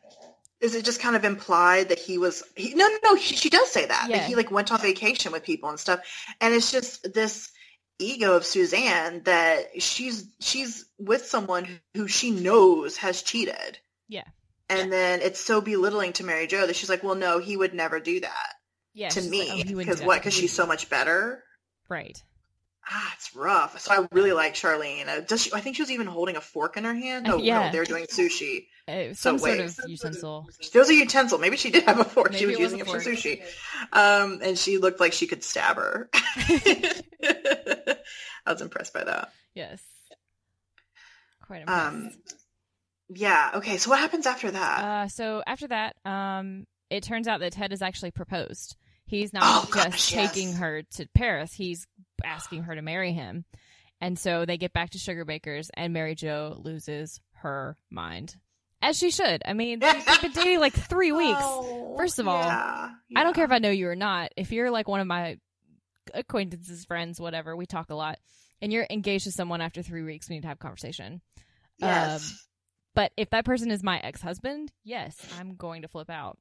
[0.60, 2.42] Is it just kind of implied that he was?
[2.56, 3.16] He, no, no, no.
[3.16, 4.18] He, she does say that Yeah.
[4.18, 6.00] that he like went on vacation with people and stuff,
[6.42, 7.52] and it's just this
[8.00, 13.80] ego of Suzanne that she's she's with someone who she knows has cheated.
[14.08, 14.24] Yeah.
[14.70, 17.74] And then it's so belittling to Mary Jo that she's like, well, no, he would
[17.74, 18.54] never do that
[18.98, 19.10] yeah.
[19.10, 20.20] to me like, "Oh, because what?
[20.20, 21.44] Because she's so much better.
[21.88, 22.22] right.
[22.90, 23.78] Ah, it's rough.
[23.82, 25.08] So I really like Charlene.
[25.10, 25.54] Uh, Does she?
[25.54, 27.26] I think she was even holding a fork in her hand.
[27.28, 27.66] No, Yeah.
[27.66, 28.68] no, they were doing sushi.
[28.88, 29.66] Uh, So some sort wait.
[29.66, 30.48] of utensil.
[30.72, 31.38] There was a utensil.
[31.38, 32.34] Maybe she did have a fork.
[32.34, 33.42] she was it was using it for sushi.
[33.92, 36.10] Um, and she looked like she could stab her.
[36.14, 37.98] I
[38.48, 39.32] was impressed by that.
[39.54, 39.82] Yes.
[41.46, 41.88] Quite impressed.
[41.88, 42.12] Um,
[43.10, 43.52] yeah.
[43.56, 43.78] Okay.
[43.78, 44.84] So what happens after that?
[44.84, 48.76] uh, so after that, um, it turns out that Ted has actually proposed.
[49.06, 50.34] He's not Oh, just gosh, yes.
[50.34, 51.88] taking her to Paris; he's
[52.24, 53.46] asking her to marry him.
[54.00, 58.36] And so they get back to Sugarbakers, and Mary Jo loses her mind,
[58.82, 59.42] as she should.
[59.46, 61.40] I mean, they've been dating like three weeks.
[61.42, 63.52] Oh, First of all, yeah, I don't care if.
[63.52, 64.32] I know you or not.
[64.38, 65.38] If you're like one of my
[66.14, 68.20] acquaintances, friends, whatever, we talk a lot,
[68.62, 71.22] and you're engaged to someone after three weeks, we need to have a conversation.
[71.80, 72.32] Yes.
[72.32, 72.38] Um,
[72.96, 76.38] But if that person is my ex husband, yes, I'm going to flip out.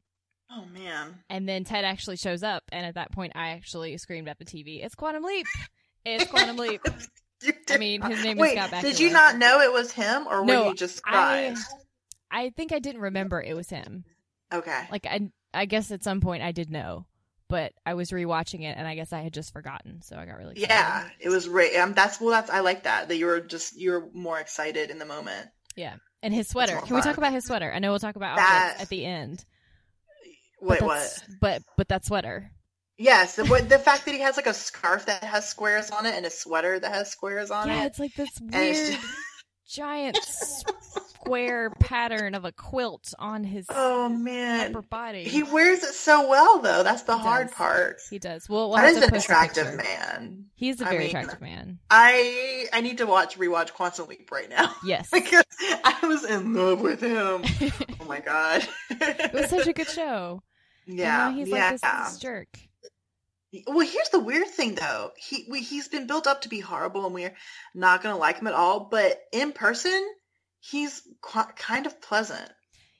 [0.50, 1.18] Oh man.
[1.30, 4.44] And then Ted actually shows up, and at that point, I actually screamed at the
[4.44, 5.46] TV, "It's Quantum Leap!
[6.04, 6.80] It's Quantum Leap!"
[7.70, 8.82] I mean, his name is Wait, Scott Bakula.
[8.82, 11.62] did you not know it was him, or No, were you just surprised?
[12.30, 14.04] I think I didn't remember it was him.
[14.52, 14.84] Okay.
[14.90, 17.06] Like I, I guess at some point I did know,
[17.48, 20.38] but I was rewatching it, and I guess I had just forgotten, so I got
[20.38, 20.70] really excited.
[20.72, 21.74] Yeah, it was right.
[21.76, 22.30] Um, that's well.
[22.30, 23.08] That's I like that.
[23.08, 25.48] That you were just you were more excited in the moment.
[25.76, 26.80] Yeah, and his sweater.
[26.86, 27.70] Can we talk about his sweater?
[27.72, 29.44] I know we'll talk about That- outfits at the end.
[30.66, 31.22] Wait, but what?
[31.40, 32.50] But but that sweater.
[32.98, 36.14] Yes, the, the fact that he has like a scarf that has squares on it
[36.14, 37.86] and a sweater that has squares on Yeah, it.
[37.88, 39.04] it's like this weird just-
[39.68, 40.16] giant
[41.20, 45.24] square pattern of a quilt on his oh man, upper body.
[45.24, 46.82] he wears it so well though.
[46.82, 47.56] That's the He hard does.
[47.56, 47.96] part.
[48.08, 48.48] He does.
[48.48, 50.46] Well, we'll That is an attractive man.
[50.54, 51.78] He's a very mean- attractive man.
[51.90, 55.08] I I need to watch rewatch Quantum Leap right now Yes.
[55.12, 55.44] because
[55.84, 57.44] I was in love with him.
[58.00, 58.66] Oh my god.
[58.88, 60.40] It was such a good show.
[60.86, 61.32] Yeah.
[61.32, 61.70] He's yeah.
[61.70, 62.48] like this, this jerk.
[63.66, 65.12] Well, here's the weird thing, though.
[65.16, 67.34] He we, he's been built up to be horrible, and we're
[67.74, 68.80] not gonna like him at all.
[68.90, 70.06] But in person,
[70.60, 72.50] he's qu- kind of pleasant.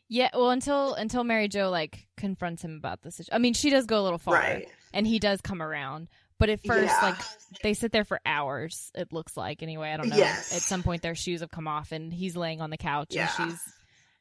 [0.09, 3.20] Yeah, well, until until Mary Jo like confronts him about this.
[3.33, 4.68] I mean, she does go a little far, Right.
[4.94, 6.09] and he does come around.
[6.38, 7.01] But at first, Yeah.
[7.03, 7.16] like
[7.62, 8.90] they sit there for hours.
[8.94, 9.90] It looks like anyway.
[9.90, 10.16] I don't know.
[10.16, 10.55] Yes.
[10.55, 13.31] At some point, their shoes have come off, and he's laying on the couch, Yeah.
[13.38, 13.61] and she's,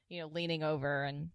[0.09, 1.29] you know, leaning over, and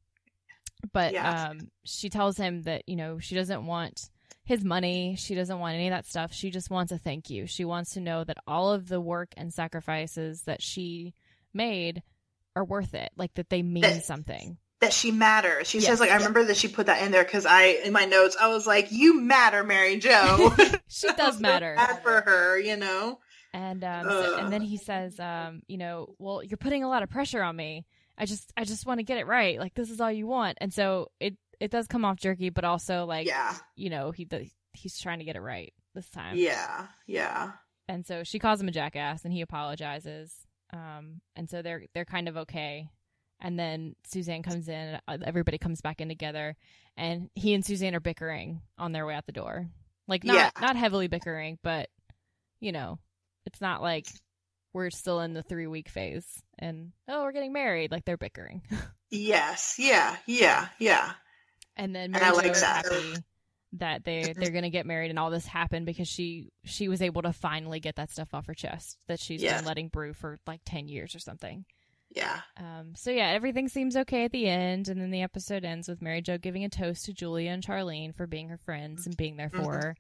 [0.93, 1.49] but Yeah.
[1.51, 4.11] um, she tells him that you know she doesn't want
[4.45, 5.15] his money.
[5.17, 6.33] She doesn't want any of that stuff.
[6.33, 7.47] She just wants a thank you.
[7.47, 11.15] She wants to know that all of the work and sacrifices that she
[11.55, 12.03] made
[12.57, 13.11] are worth it.
[13.17, 14.57] Like that they mean That- something.
[14.81, 15.69] That she matters.
[15.69, 15.89] She Yes.
[15.89, 18.35] says, like, I remember that she put that in there because I, in my notes,
[18.41, 20.55] I was like, "You matter, Mary Jo."
[20.89, 21.75] she does matter.
[21.77, 23.19] Bad for her, you know.
[23.53, 27.03] And um, so- and then he says, um, you know, well, you're putting a lot
[27.03, 27.85] of pressure on me.
[28.21, 29.59] I just I just want to get it right.
[29.59, 30.59] Like this is all you want.
[30.61, 34.29] And so it it does come off jerky, but also like yeah, you know he
[34.75, 36.37] he's trying to get it right this time.
[36.37, 37.53] yeah, yeah.
[37.89, 40.33] And so she calls him a jackass, and he apologizes.
[40.73, 42.89] um, and so they're they're kind of okay.
[43.41, 46.57] And then Suzanne comes in, uh, everybody comes back in together,
[46.99, 49.67] and he and Suzanne are bickering on their way out the door.
[50.07, 50.51] Like not Yeah.
[50.61, 51.89] not heavily bickering, but
[52.61, 52.99] you know,
[53.47, 54.07] it's not like
[54.73, 56.27] we're still in the three week phase
[56.59, 57.91] and oh we're getting married.
[57.91, 58.63] Like they're bickering.
[59.13, 59.75] Yes.
[59.77, 60.17] Yeah.
[60.27, 60.69] Yeah.
[60.79, 61.11] Yeah.
[61.77, 62.85] And then And I Mary like Jo that.
[62.87, 63.15] happy
[63.73, 67.23] that they they're gonna get married and all this happened because she she was able
[67.23, 69.57] to finally get that stuff off her chest that she's Yeah.
[69.57, 71.65] been letting brew for like ten years or something.
[72.15, 72.41] Yeah.
[72.57, 76.03] Um, so yeah, everything seems okay at the end, and then the episode ends with
[76.03, 79.37] Mary Jo giving a toast to Julia and Charlene for being her friends and being
[79.37, 79.83] there for Mhm.
[79.83, 79.97] her.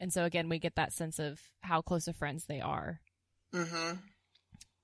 [0.00, 3.00] And so again, we get that sense of how close of friends they are.
[3.54, 3.92] Mm-hmm.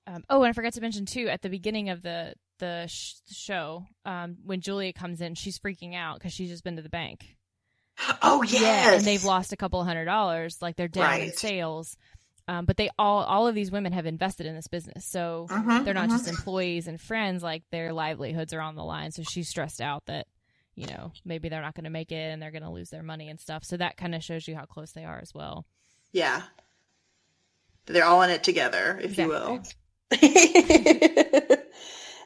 [0.07, 3.15] Um, oh, and I forgot to mention too at the beginning of the the sh-
[3.31, 6.89] show, um, when Julia comes in, she's freaking out because she's just been to the
[6.89, 7.37] bank.
[8.21, 8.61] Oh yes.
[8.61, 11.97] Yeah, and they've lost a couple hundred dollars, like they're down in sales.
[12.47, 15.85] Um, but they all all of these women have invested in this business, so Mhm,
[15.85, 19.11] they're not just employees and friends; like their livelihoods are on the line.
[19.11, 20.25] So she's stressed out that
[20.75, 23.03] you know maybe they're not going to make it and they're going to lose their
[23.03, 23.63] money and stuff.
[23.63, 25.65] So that kind of shows you how close they are as well.
[26.11, 26.41] Yeah.
[27.91, 29.61] They're all in it together, if you will.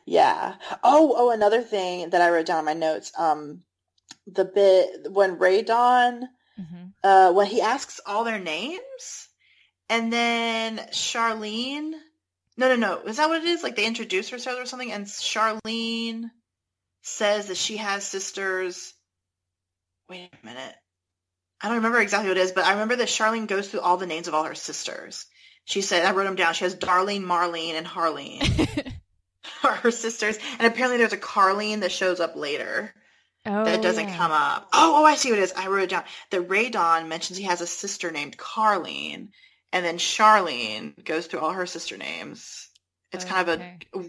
[0.06, 0.56] yeah.
[0.84, 3.12] Oh, oh, another thing that I wrote down in my notes.
[3.18, 3.62] Um,
[4.28, 9.30] the bit when Ray Don, hmm uh, when he asks all their names,
[9.90, 11.92] and then Charlene.
[12.58, 13.02] No, no, no.
[13.02, 13.62] Is that what it is?
[13.62, 16.32] Like they introduce herself or something, and Charlene
[17.04, 18.94] says that she has sisters.
[20.10, 20.76] Wait a minute.
[21.62, 23.98] I don't remember exactly what it is, but I remember that Charlene goes through all
[23.98, 25.26] the names of all her sisters.
[25.66, 26.54] She said, I wrote them down.
[26.54, 28.94] She has Darlene, Marlene, and Harlene
[29.64, 30.38] are her sisters.
[30.60, 32.94] And apparently there's a Carlene that shows up later
[33.46, 34.18] oh, that doesn't yeah.
[34.18, 34.70] come up.
[34.74, 35.54] Oh, oh, I see what it is.
[35.54, 36.04] I wrote it down.
[36.30, 39.30] That Ray Don mentions he has a sister named Carlene.
[39.74, 42.70] And then Charlene goes through all her sister names.
[43.12, 43.78] It's kind of Okay.
[43.94, 44.00] a,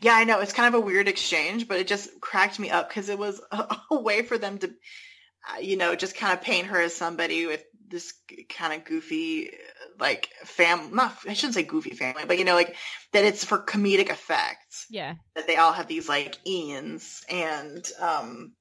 [0.00, 0.40] yeah, I know.
[0.40, 3.40] It's kind of a weird exchange, but it just cracked me up because it was
[3.52, 6.94] a, a way for them to, uh, you know, just kind of paint her as
[6.94, 8.12] somebody with this
[8.48, 9.52] kind of goofy,
[9.98, 10.94] like fam.
[10.94, 12.76] Not I shouldn't say goofy family, but you know, like
[13.12, 18.52] that it's for comedic effect Yeah, that they all have these like Ians and um,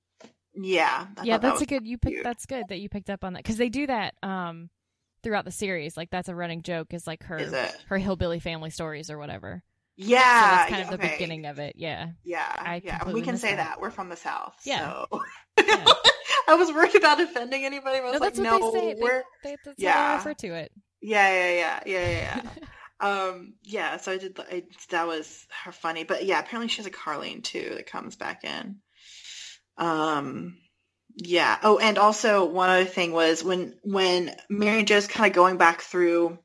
[0.53, 1.85] yeah, I yeah, thought that that's a good.
[1.85, 2.23] You picked.
[2.23, 4.69] That's good that you picked up on that because they do that um
[5.23, 5.97] throughout the series.
[5.97, 7.75] Like that's a running joke is like her Is it?
[7.87, 9.63] her hillbilly family stories or whatever.
[9.97, 11.13] Yeah, so that's kind yeah, of the okay.
[11.13, 11.75] beginning of it.
[11.77, 12.07] Yeah.
[12.23, 13.69] Yeah, I yeah, we can say that.
[13.69, 13.81] that.
[13.81, 14.55] We're from the South.
[14.65, 15.05] Yeah.
[15.09, 15.21] So.
[15.65, 15.85] Yeah.
[16.47, 17.99] I was worried about offending anybody.
[17.99, 18.95] But I was No, like, that's what no, they say.
[18.99, 20.09] We're they, that's how Yeah.
[20.11, 20.71] they refer to it.
[21.05, 22.41] Yeah, yeah, yeah, yeah, yeah.
[22.41, 22.67] yeah.
[22.99, 23.97] um, yeah.
[23.97, 24.39] So I did.
[24.39, 28.15] I, that was her funny, but yeah, apparently she has a Carlene too that comes
[28.15, 28.77] back in.
[29.77, 30.57] Um,
[31.15, 31.57] yeah.
[31.61, 35.81] Oh, and also one other thing was when when Mary Jo's kind of going back
[35.81, 36.39] through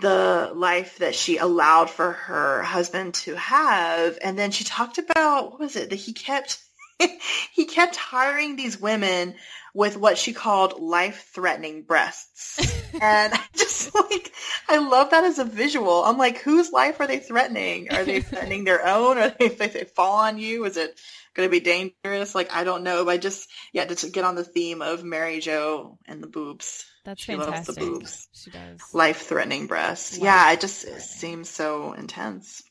[0.00, 5.50] the life that she allowed for her husband to have, and then she talked about
[5.50, 6.58] what was it that he kept
[7.52, 9.34] he kept hiring these women
[9.74, 12.58] with what she called life-threatening breasts.
[12.94, 14.32] and I just like
[14.68, 16.04] I love that as a visual.
[16.04, 17.90] I'm like, whose life are they threatening?
[17.92, 19.18] Are they threatening their own?
[19.18, 20.64] Are they if they fall on you?
[20.64, 20.98] Is it
[21.34, 22.34] going to be dangerous?
[22.34, 25.40] Like I don't know, but I just yeah, to get on the theme of Mary
[25.40, 26.84] Jo and the boobs.
[27.04, 28.28] That's She loves the boobs.
[28.34, 28.80] She does.
[28.92, 30.18] Life-threatening breasts.
[30.18, 32.62] Yeah, it just it seems so intense.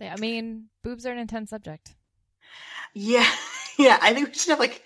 [0.00, 1.94] Yeah, I mean, boobs are an intense subject.
[2.94, 3.28] Yeah,
[3.78, 3.98] yeah.
[4.00, 4.82] I think we should have like,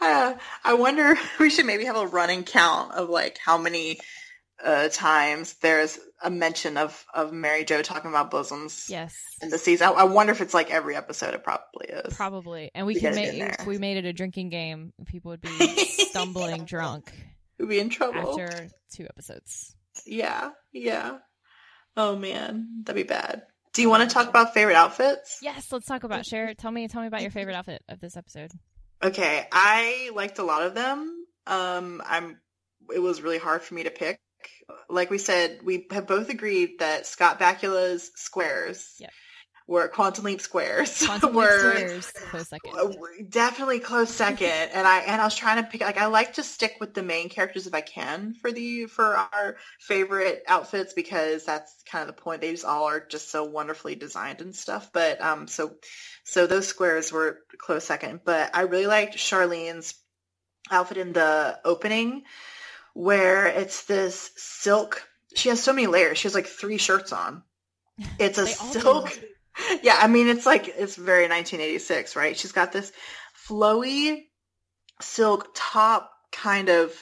[0.00, 1.16] uh, I wonder.
[1.40, 3.98] We should maybe have a running count of like how many
[4.64, 9.14] uh, times there's a mention of of Mary Jo talking about bosoms Yes.
[9.42, 9.88] in the season.
[9.88, 11.34] I, I wonder if it's like every episode.
[11.34, 12.14] It probably is.
[12.16, 12.70] Probably.
[12.74, 15.48] And we We can make we made it a drinking game, people would be
[15.86, 17.12] stumbling drunk
[17.58, 18.40] We'd be in trouble.
[18.40, 19.74] after two episodes.
[20.06, 21.18] Yeah, yeah.
[21.96, 23.42] Oh man, that'd be bad.
[23.76, 25.40] Do you want to talk about favorite outfits?
[25.42, 26.54] Yes, let's talk about share.
[26.54, 28.50] Tell me tell me about your favorite outfit of this episode.
[29.02, 31.26] Okay, I liked a lot of them.
[31.46, 32.40] Um, I'm.
[32.94, 34.18] It was really hard for me to pick.
[34.88, 39.10] Like we said, we have both agreed that Scott Bakula's squares Yep.
[39.68, 41.02] Were Quantum Leap squares.
[41.06, 42.96] Quantum Leap Squares, close second.
[43.28, 44.48] definitely close second.
[44.48, 45.80] and I and I was trying to pick.
[45.80, 49.16] Like I like to stick with the main characters if I can for the for
[49.16, 52.40] our favorite outfits because that's kind of the point.
[52.40, 54.90] They just all are just so wonderfully designed and stuff.
[54.92, 55.74] But um, so
[56.24, 58.20] so those squares were close second.
[58.24, 59.94] But I really liked Charlene's
[60.70, 62.24] outfit in the opening
[62.94, 65.06] where it's this silk.
[65.34, 66.18] She has so many layers.
[66.18, 67.42] She has like three shirts on.
[68.18, 69.20] It's a silk do.
[69.82, 72.36] Yeah, I mean it's like it's very 1986, right?
[72.36, 72.92] She's got this
[73.48, 74.24] flowy
[75.00, 76.92] silk top kind of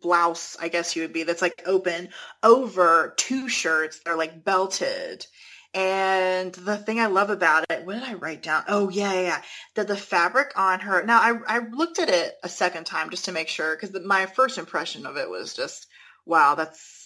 [0.00, 2.08] blouse, I guess you would be, that's like open
[2.42, 5.26] over two shirts that are like belted.
[5.74, 8.64] And the thing I love about it, what did I write down?
[8.68, 9.42] Oh yeah, yeah, yeah.
[9.74, 11.02] That the fabric on her.
[11.04, 14.26] Now I I looked at it a second time just to make sure because my
[14.26, 15.86] first impression of it was just
[16.26, 17.01] wow, that's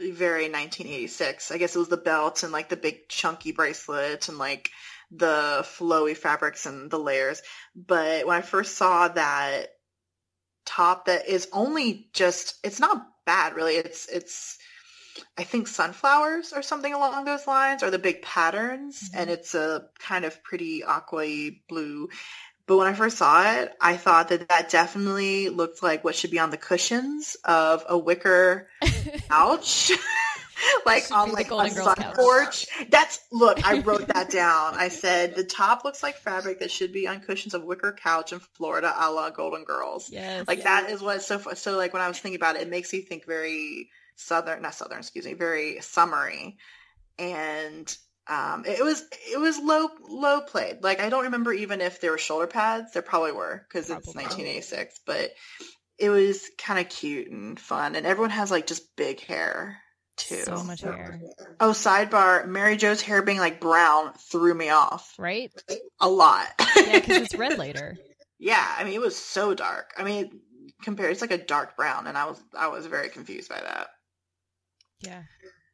[0.00, 1.50] very 1986.
[1.50, 4.70] I guess it was the belt and like the big chunky bracelet and like
[5.10, 7.42] the flowy fabrics and the layers.
[7.74, 9.68] But when I first saw that
[10.64, 13.74] top that is only just it's not bad really.
[13.74, 14.58] It's it's
[15.36, 19.20] I think sunflowers or something along those lines are the big patterns mm-hmm.
[19.20, 22.08] and it's a kind of pretty aqua blue.
[22.70, 26.30] But when I first saw it, I thought that that definitely looked like what should
[26.30, 28.68] be on the cushions of a wicker
[29.28, 29.90] couch.
[30.86, 32.68] like on like a sun porch.
[32.88, 34.74] That's look, I wrote that down.
[34.76, 38.32] I said the top looks like fabric that should be on cushions of wicker couch
[38.32, 40.08] in Florida, a la Golden Girls.
[40.08, 40.64] Yes, like yes.
[40.64, 43.02] that is what so so like when I was thinking about it, it makes you
[43.02, 46.56] think very southern, not southern, excuse me, very summery,
[47.18, 49.02] and um, it was
[49.32, 50.82] it was low low played.
[50.82, 52.92] Like I don't remember even if there were shoulder pads.
[52.92, 55.30] There probably were because it's 1986, but
[55.98, 59.78] it was kind of cute and fun, and everyone has like just big hair
[60.16, 60.42] too.
[60.42, 61.20] So much hair.
[61.58, 65.14] Oh, sidebar: Mary Jo's hair being like brown threw me off.
[65.18, 65.50] Right?
[66.00, 66.46] A lot.
[66.76, 67.96] yeah, because it's red later.
[68.38, 69.92] Yeah, I mean it was so dark.
[69.96, 70.40] I mean,
[70.82, 73.88] compared, it's like a dark brown, and I was I was very confused by that.
[75.00, 75.22] Yeah.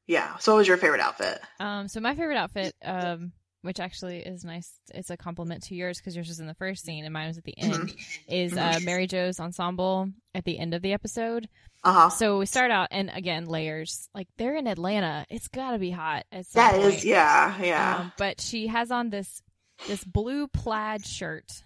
[0.06, 0.36] Yeah.
[0.38, 1.40] So what was your favorite outfit?
[1.58, 5.98] Um, so my favorite outfit, um, which actually is nice, it's a compliment to yours
[5.98, 8.32] because yours was in the first scene and mine was at the end, mm-hmm.
[8.32, 11.48] is uh, Mary Jo's ensemble at the end of the episode.
[11.84, 12.08] Uh-huh.
[12.08, 14.08] So we start out, and again, layers.
[14.12, 16.24] Like they're in Atlanta, it's got to be hot.
[16.54, 16.94] That point.
[16.94, 17.96] is, yeah, yeah.
[17.98, 19.40] Um, but she has on this
[19.86, 21.62] this blue plaid shirt,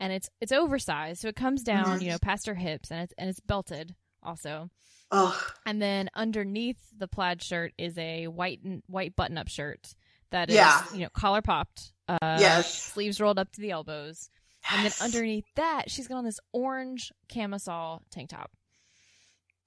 [0.00, 2.02] and it's it's oversized, so it comes down, mm-hmm.
[2.02, 4.70] you know, past her hips, and it's and it's belted also.
[5.10, 5.52] Ugh.
[5.64, 9.94] And then underneath the plaid shirt is a white white button up shirt
[10.30, 10.82] that is yeah.
[10.92, 11.92] you know collar popped.
[12.08, 12.72] Uh, yes.
[12.74, 14.30] Sleeves rolled up to the elbows.
[14.62, 14.72] Yes.
[14.74, 18.50] And then underneath that, she's got on this orange camisole tank top.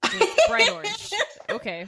[0.48, 1.10] bright orange.
[1.50, 1.86] Okay.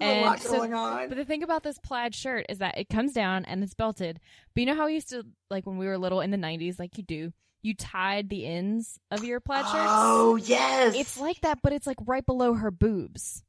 [0.00, 1.08] And a lot so, going on.
[1.08, 4.20] But the thing about this plaid shirt is that it comes down and it's belted.
[4.54, 6.78] But you know how we used to like when we were little in the '90s,
[6.78, 7.32] like you do,
[7.64, 9.74] you tied the ends of your plaid shirts.
[9.76, 13.42] Oh yes, it's like that, but it's like right below her boobs.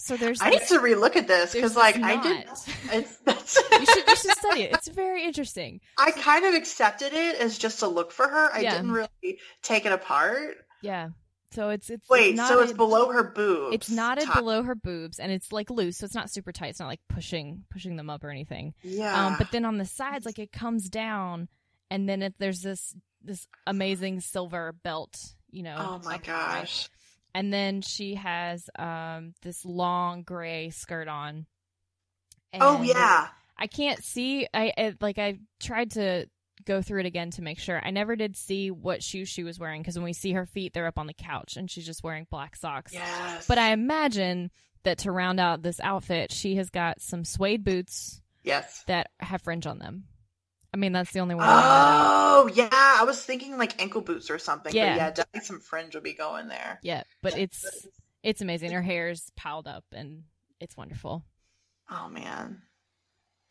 [0.00, 0.40] So there's.
[0.40, 2.46] I this, need to relook at this because, like, I did.
[2.92, 3.18] It's,
[3.72, 4.72] you should you should study it.
[4.72, 5.80] It's very interesting.
[5.98, 8.52] I kind of accepted it as just a look for her.
[8.52, 8.76] I yeah.
[8.76, 10.56] didn't really take it apart.
[10.82, 11.10] Yeah.
[11.52, 12.34] So it's it's wait.
[12.34, 13.74] It's so it's below her boobs.
[13.74, 14.36] It's knotted top.
[14.36, 16.68] below her boobs, and it's like loose, so it's not super tight.
[16.68, 18.74] It's not like pushing pushing them up or anything.
[18.82, 19.26] Yeah.
[19.26, 21.48] Um, but then on the sides, like it comes down
[21.90, 25.16] and then it, there's this this amazing silver belt,
[25.50, 25.76] you know.
[25.78, 26.88] Oh my gosh.
[27.34, 31.46] And then she has um this long gray skirt on.
[32.58, 33.28] oh yeah.
[33.56, 36.26] I can't see I, I like I tried to
[36.64, 37.80] go through it again to make sure.
[37.84, 40.72] I never did see what shoes she was wearing because when we see her feet,
[40.72, 42.92] they're up on the couch and she's just wearing black socks.
[42.92, 43.46] Yes.
[43.46, 44.50] But I imagine
[44.82, 48.20] that to round out this outfit, she has got some suede boots.
[48.42, 48.82] Yes.
[48.86, 50.04] That have fringe on them.
[50.72, 51.46] I mean, that's the only one.
[51.48, 52.68] Oh, yeah.
[52.72, 54.74] I was thinking like ankle boots or something.
[54.74, 54.90] Yeah.
[54.90, 56.78] But yeah, definitely some fringe will be going there.
[56.82, 57.86] Yeah, but it's
[58.22, 58.70] it's amazing.
[58.70, 60.24] Her hair's piled up and
[60.60, 61.24] it's wonderful.
[61.90, 62.62] Oh man.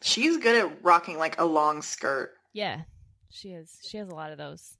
[0.01, 2.31] She's good at rocking like a long skirt.
[2.53, 2.81] Yeah.
[3.31, 3.77] She is.
[3.83, 4.77] She has a lot of those.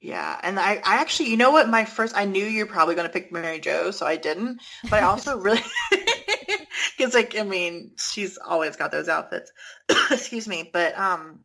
[0.00, 1.68] Yeah, and I, I actually, you know what?
[1.68, 4.62] My first, I knew you're probably going to pick Mary Jo, so I didn't.
[4.84, 5.62] But I also really,
[6.96, 9.52] because like, I mean, she's always got those outfits.
[10.10, 11.40] Excuse me, but um,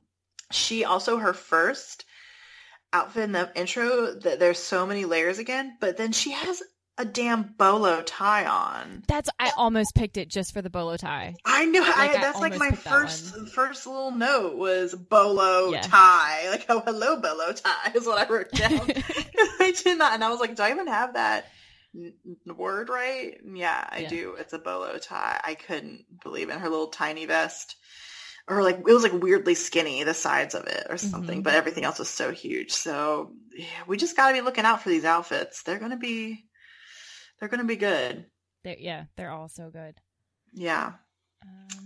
[0.52, 2.06] she also her first
[2.94, 6.62] outfit in the intro that there's so many layers again, but then she has
[6.98, 9.04] a damn bolo tie on.
[9.08, 11.36] That's I almost picked it just for the bolo tie.
[11.44, 15.82] I knew like, I, that's I like my first first little note was bolo yeah.
[15.82, 16.50] tie.
[16.50, 18.72] Like oh hello bolo tie is what I wrote down.
[19.60, 21.52] I did not, and I was like, do I even have that
[21.94, 22.14] n-
[22.56, 23.40] word right?
[23.44, 24.10] Yeah, I yeah.
[24.10, 24.36] do.
[24.40, 25.42] It's a bolo tie.
[25.44, 26.56] I couldn't believe it.
[26.56, 27.76] Her little tiny vest
[28.48, 31.42] or like it was like weirdly skinny the sides of it or something mm-hmm.
[31.42, 32.72] but everything else was so huge.
[32.72, 35.64] So yeah, we just got to be looking out for these outfits.
[35.64, 36.46] They're gonna be
[37.40, 38.26] they're gonna be good.
[38.64, 39.96] They're, yeah they're all so good.
[40.54, 40.94] Yeah.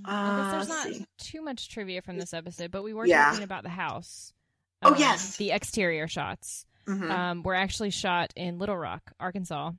[0.06, 1.06] Um, uh, there's not see.
[1.18, 3.26] too much trivia from this episode but we were yeah.
[3.26, 4.34] talking about the house.
[4.82, 5.38] Oh um, yes.
[5.38, 6.66] the exterior shots.
[6.88, 7.12] Mm-hmm.
[7.12, 9.74] um, were actually shot in Little Rock Arkansas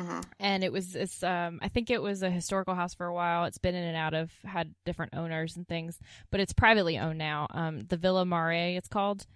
[0.00, 0.20] Mm-hmm.
[0.38, 3.44] And it was this, um, I think it was a historical house for a while.
[3.44, 5.98] It's been in and out of, had different owners and things,
[6.30, 7.46] but it's privately owned now.
[7.50, 9.26] Um, the Villa Marre, it's called.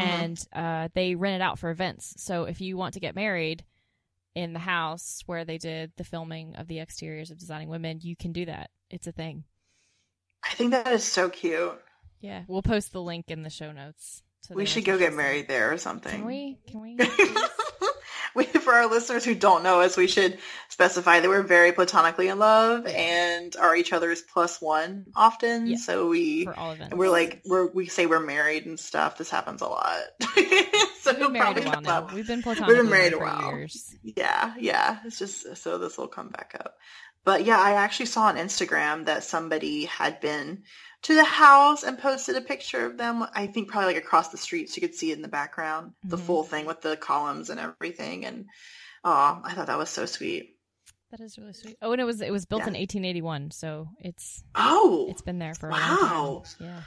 [0.00, 0.10] Mm-hmm.
[0.10, 2.14] And uh, they rent it out for events.
[2.18, 3.64] So if you want to get married,
[4.34, 8.16] in the house where they did the filming of the exteriors of Designing Women, you
[8.16, 8.70] can do that.
[8.90, 9.44] It's a thing.
[10.44, 11.78] I think that is so cute.
[12.20, 14.22] Yeah, we'll post the link in the show notes.
[14.44, 16.12] to We should go get married there or something.
[16.12, 16.58] Can we?
[16.66, 16.96] Can we?
[18.34, 22.28] we, for our listeners who don't know us, we should specify that we're very platonically
[22.28, 25.66] in love and are each other's plus one often.
[25.66, 25.76] Yeah.
[25.76, 29.18] So we, all we're like we're we say we're married and stuff.
[29.18, 29.98] This happens a lot.
[31.00, 32.08] so We've been married probably a while now.
[32.14, 33.50] We've been platonically married a while.
[33.56, 33.94] years.
[34.02, 34.98] yeah, yeah.
[35.04, 36.74] It's just so this will come back up.
[37.24, 40.64] But yeah, I actually saw on Instagram that somebody had been
[41.02, 43.26] to the house and posted a picture of them.
[43.34, 45.92] I think probably like across the street, so you could see it in the background,
[46.04, 46.20] the Mhm.
[46.20, 48.24] full thing with the columns and everything.
[48.24, 48.46] And
[49.04, 50.56] oh, I thought that was so sweet.
[51.10, 51.76] That is really sweet.
[51.82, 52.68] Oh, and it was it was built Yeah.
[52.68, 55.98] in 1881, so it's Oh, it's been there for a Wow.
[56.00, 56.66] long time.
[56.66, 56.82] Yeah.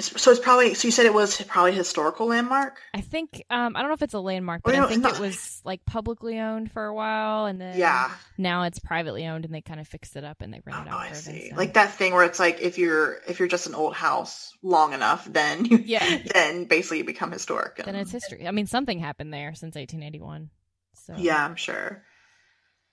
[0.00, 2.80] So it's probably so you said it was probably a historical landmark.
[2.94, 5.18] I think um I don't know if it's a landmark, Oh, but I think it's
[5.18, 8.10] it was like publicly owned for a while, and then Yeah.
[8.38, 10.82] now it's privately owned, and they kind of fixed it up and they rent Oh,
[10.82, 11.52] it out I for see.
[11.54, 14.94] Like that thing where it's like if you're if you're just an old house long
[14.94, 16.18] enough, then you Yeah.
[16.34, 17.76] then basically you become historic.
[17.76, 18.48] Then it's history.
[18.48, 20.48] I mean, something happened there since 1881.
[20.94, 22.02] So Yeah, I'm sure.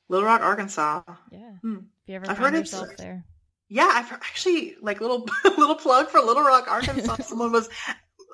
[0.10, 1.04] Little Rock, Arkansas.
[1.32, 1.52] yeah.
[1.62, 1.76] Hmm.
[1.76, 3.24] If you ever I've find heard it's- yourself there,
[3.70, 7.18] Yeah, I've actually like little little plug for Little Rock, Arkansas.
[7.22, 7.70] Someone was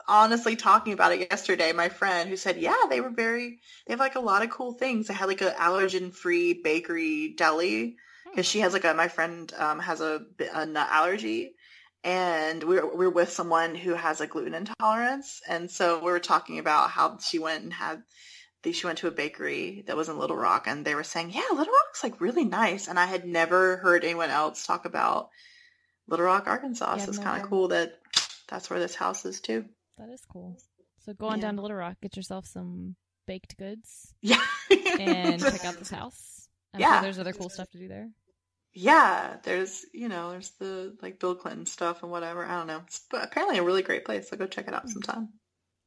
[0.08, 1.74] honestly talking about it yesterday.
[1.74, 3.60] My friend who said, yeah, they were very.
[3.86, 5.08] They have like a lot of cool things.
[5.08, 7.98] They had like a allergen free bakery deli
[8.30, 8.94] because she has like a.
[8.94, 10.22] My friend um, has a,
[10.54, 11.52] a nut allergy.
[12.06, 16.20] And we we're, we're with someone who has a gluten intolerance, and so we were
[16.20, 18.04] talking about how she went and had
[18.72, 21.44] she went to a bakery that was in Little Rock and they were saying, yeah,
[21.54, 22.88] Little Rock's like really nice.
[22.88, 25.30] And I had never heard anyone else talk about
[26.08, 26.96] Little Rock, Arkansas.
[26.98, 27.94] Yeah, so it's I've kind of cool that
[28.48, 29.66] that's where this house is too.
[29.98, 30.58] that is cool.
[31.06, 31.46] So go on Yeah.
[31.46, 32.96] down to Little Rock, get yourself some
[33.28, 34.42] baked goods, Yeah.
[35.00, 36.48] and check out this house.
[36.74, 36.96] I'm Yeah.
[36.96, 38.10] sure there's other cool stuff to do there.
[38.74, 39.38] yeah.
[39.44, 42.46] There's, you know, there's the like Bill Clinton stuff and whatever.
[42.46, 42.82] I don't know.
[42.88, 44.30] It's but apparently a really great place.
[44.30, 44.90] So go check it out hmm.
[44.90, 45.30] sometime.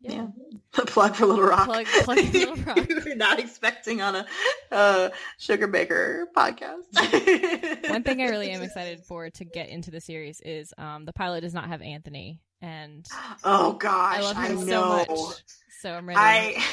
[0.01, 0.29] Yeah.
[0.75, 1.67] The plug for Little Rock.
[1.67, 2.89] Plug- plug for Little Rock.
[2.89, 4.27] You're not expecting on a
[4.71, 6.85] uh, Sugarbaker podcast.
[7.91, 11.13] One thing I really am excited for to get into the series is um, the
[11.13, 13.07] pilot does not have Anthony, and
[13.45, 15.05] Oh gosh, I love him so know.
[15.09, 15.43] much.
[15.81, 16.19] So I'm ready.
[16.19, 16.65] I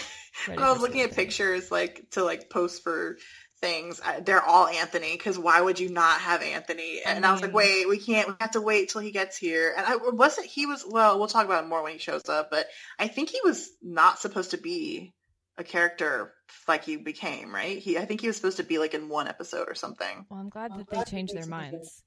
[0.47, 3.17] ready I was looking at pictures like to like post for
[3.65, 3.99] things.
[4.23, 7.01] They're all Anthony because why would you not have Anthony?
[7.05, 8.27] I And I was like, wait, we can't.
[8.27, 9.73] We have to wait till he gets here.
[9.75, 10.47] And I wasn't.
[10.47, 10.85] He was.
[10.87, 12.51] Well, we'll talk about it more when he shows up.
[12.51, 12.67] But
[12.99, 15.13] I think he was not supposed to be
[15.57, 16.33] a character
[16.67, 17.53] like he became.
[17.53, 17.79] Right?
[17.79, 17.97] He.
[17.97, 20.25] I think he was supposed to be like in one episode or something.
[20.29, 22.03] Well, I'm glad that they changed their minds.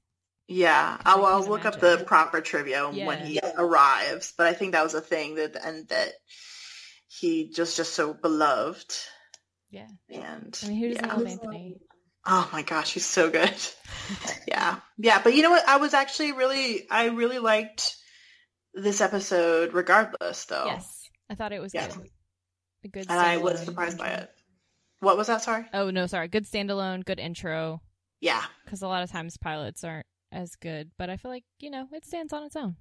[0.47, 3.25] Yeah, I I'll, I'll can't look up the proper trivia when Yeah.
[3.25, 4.33] he arrives.
[4.35, 6.13] But I think that was a thing that and that
[7.07, 8.95] he just just so beloved
[9.71, 9.87] Yeah.
[10.09, 11.13] and I mean, who doesn't yeah.
[11.13, 11.77] love Anthony?
[12.25, 13.55] Oh my gosh, he's so good.
[14.47, 15.21] yeah, yeah.
[15.23, 15.67] But you know what?
[15.67, 17.95] I was actually really, I really liked
[18.73, 20.65] this episode, regardless, though.
[20.65, 21.87] Yes, I thought it was Yeah.
[21.87, 22.09] good.
[22.83, 23.05] A good.
[23.09, 24.29] and I was surprised by it.
[24.99, 25.41] What was that?
[25.41, 25.65] Sorry.
[25.73, 26.27] Oh no, sorry.
[26.27, 27.81] Good standalone, good intro.
[28.21, 31.69] Yeah, Because a lot of times pilots aren't as good, but I feel like you
[31.69, 32.75] know it stands on its own.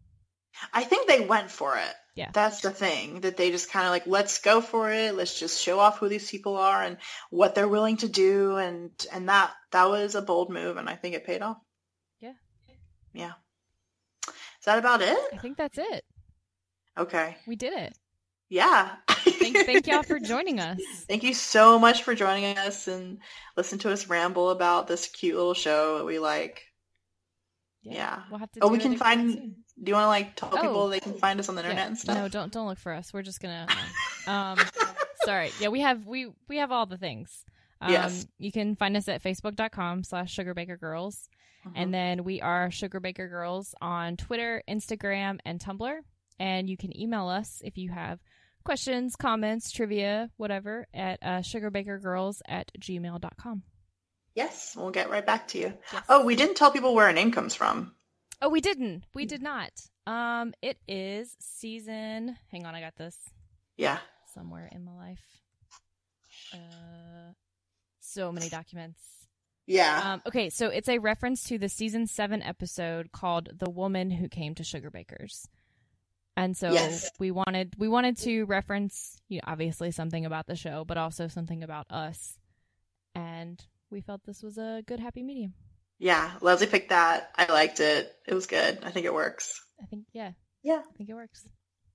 [0.72, 1.94] I think they went for it.
[2.14, 2.30] Yeah.
[2.32, 5.14] That's the thing that they just kind of like, let's go for it.
[5.14, 6.96] Let's just show off who these people are and
[7.30, 10.96] what they're willing to do, and and that that was a bold move, and I
[10.96, 11.58] think it paid off.
[12.20, 12.32] Yeah.
[13.12, 13.32] Yeah.
[14.26, 15.18] Is that about it?
[15.32, 16.04] I think that's it.
[16.98, 17.36] Okay.
[17.46, 17.96] We did it.
[18.48, 18.96] Yeah.
[19.08, 20.80] Thank, thank y'all for joining us.
[21.06, 23.18] Thank you so much for joining us and
[23.56, 26.67] listen to us ramble about this cute little show that we like.
[27.82, 28.22] Yeah.
[28.30, 28.60] We'll have to.
[28.62, 29.32] Oh, we can find.
[29.32, 29.56] soon.
[29.82, 30.60] Do you want to like tell Oh.
[30.60, 31.86] people they can find us on the internet Yeah.
[31.86, 32.16] and stuff?
[32.16, 33.12] No, don't don't look for us.
[33.12, 33.66] We're just gonna.
[34.26, 34.58] Um,
[35.24, 35.50] sorry.
[35.58, 37.44] Yeah, we have we we have all the things.
[37.80, 38.26] Um, Yes.
[38.38, 41.28] You can find us at facebook.com slash sugarbakergirls.
[41.74, 45.98] And then we are Sugarbaker Girls on Twitter, Instagram, and Tumblr.
[46.38, 48.20] And you can email us if you have
[48.64, 53.62] questions, comments, trivia, whatever, at uh, sugarbakergirls at gmail.com.
[54.38, 55.74] yes, we'll get right back to you.
[55.92, 56.04] Yes.
[56.08, 57.92] Oh, we didn't tell people where our name comes from.
[58.40, 59.02] Oh, we didn't.
[59.14, 59.72] We did not.
[60.06, 62.36] Um, it is season.
[62.52, 63.16] Hang on, I got this
[63.76, 63.98] Yeah.
[64.34, 65.24] somewhere in my life.
[66.54, 67.32] Uh,
[68.00, 69.00] so many documents.
[69.66, 70.00] Yeah.
[70.14, 74.28] Um, okay, so it's a reference to the season seven episode called "The Woman Who
[74.28, 75.46] Came to Sugarbakers,"
[76.36, 77.10] and so Yes.
[77.18, 81.28] we wanted we wanted to reference, you know, obviously something about the show, but also
[81.28, 82.38] something about us,
[83.14, 85.54] and we felt this was a good happy medium.
[85.98, 86.32] yeah.
[86.40, 87.30] Leslie picked that.
[87.36, 88.12] I liked it.
[88.26, 88.78] It was good.
[88.84, 89.60] I think it works.
[89.82, 90.32] I think, yeah,
[90.62, 90.82] Yeah.
[90.88, 91.46] I think it works.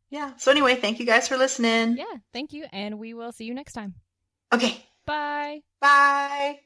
[0.10, 0.34] Yeah.
[0.38, 1.98] So anyway, thank you guys for listening.
[1.98, 3.96] Yeah, thank you, and we will see you next time.
[4.54, 4.84] Okay.
[5.06, 5.62] Bye.
[5.82, 6.64] Bye.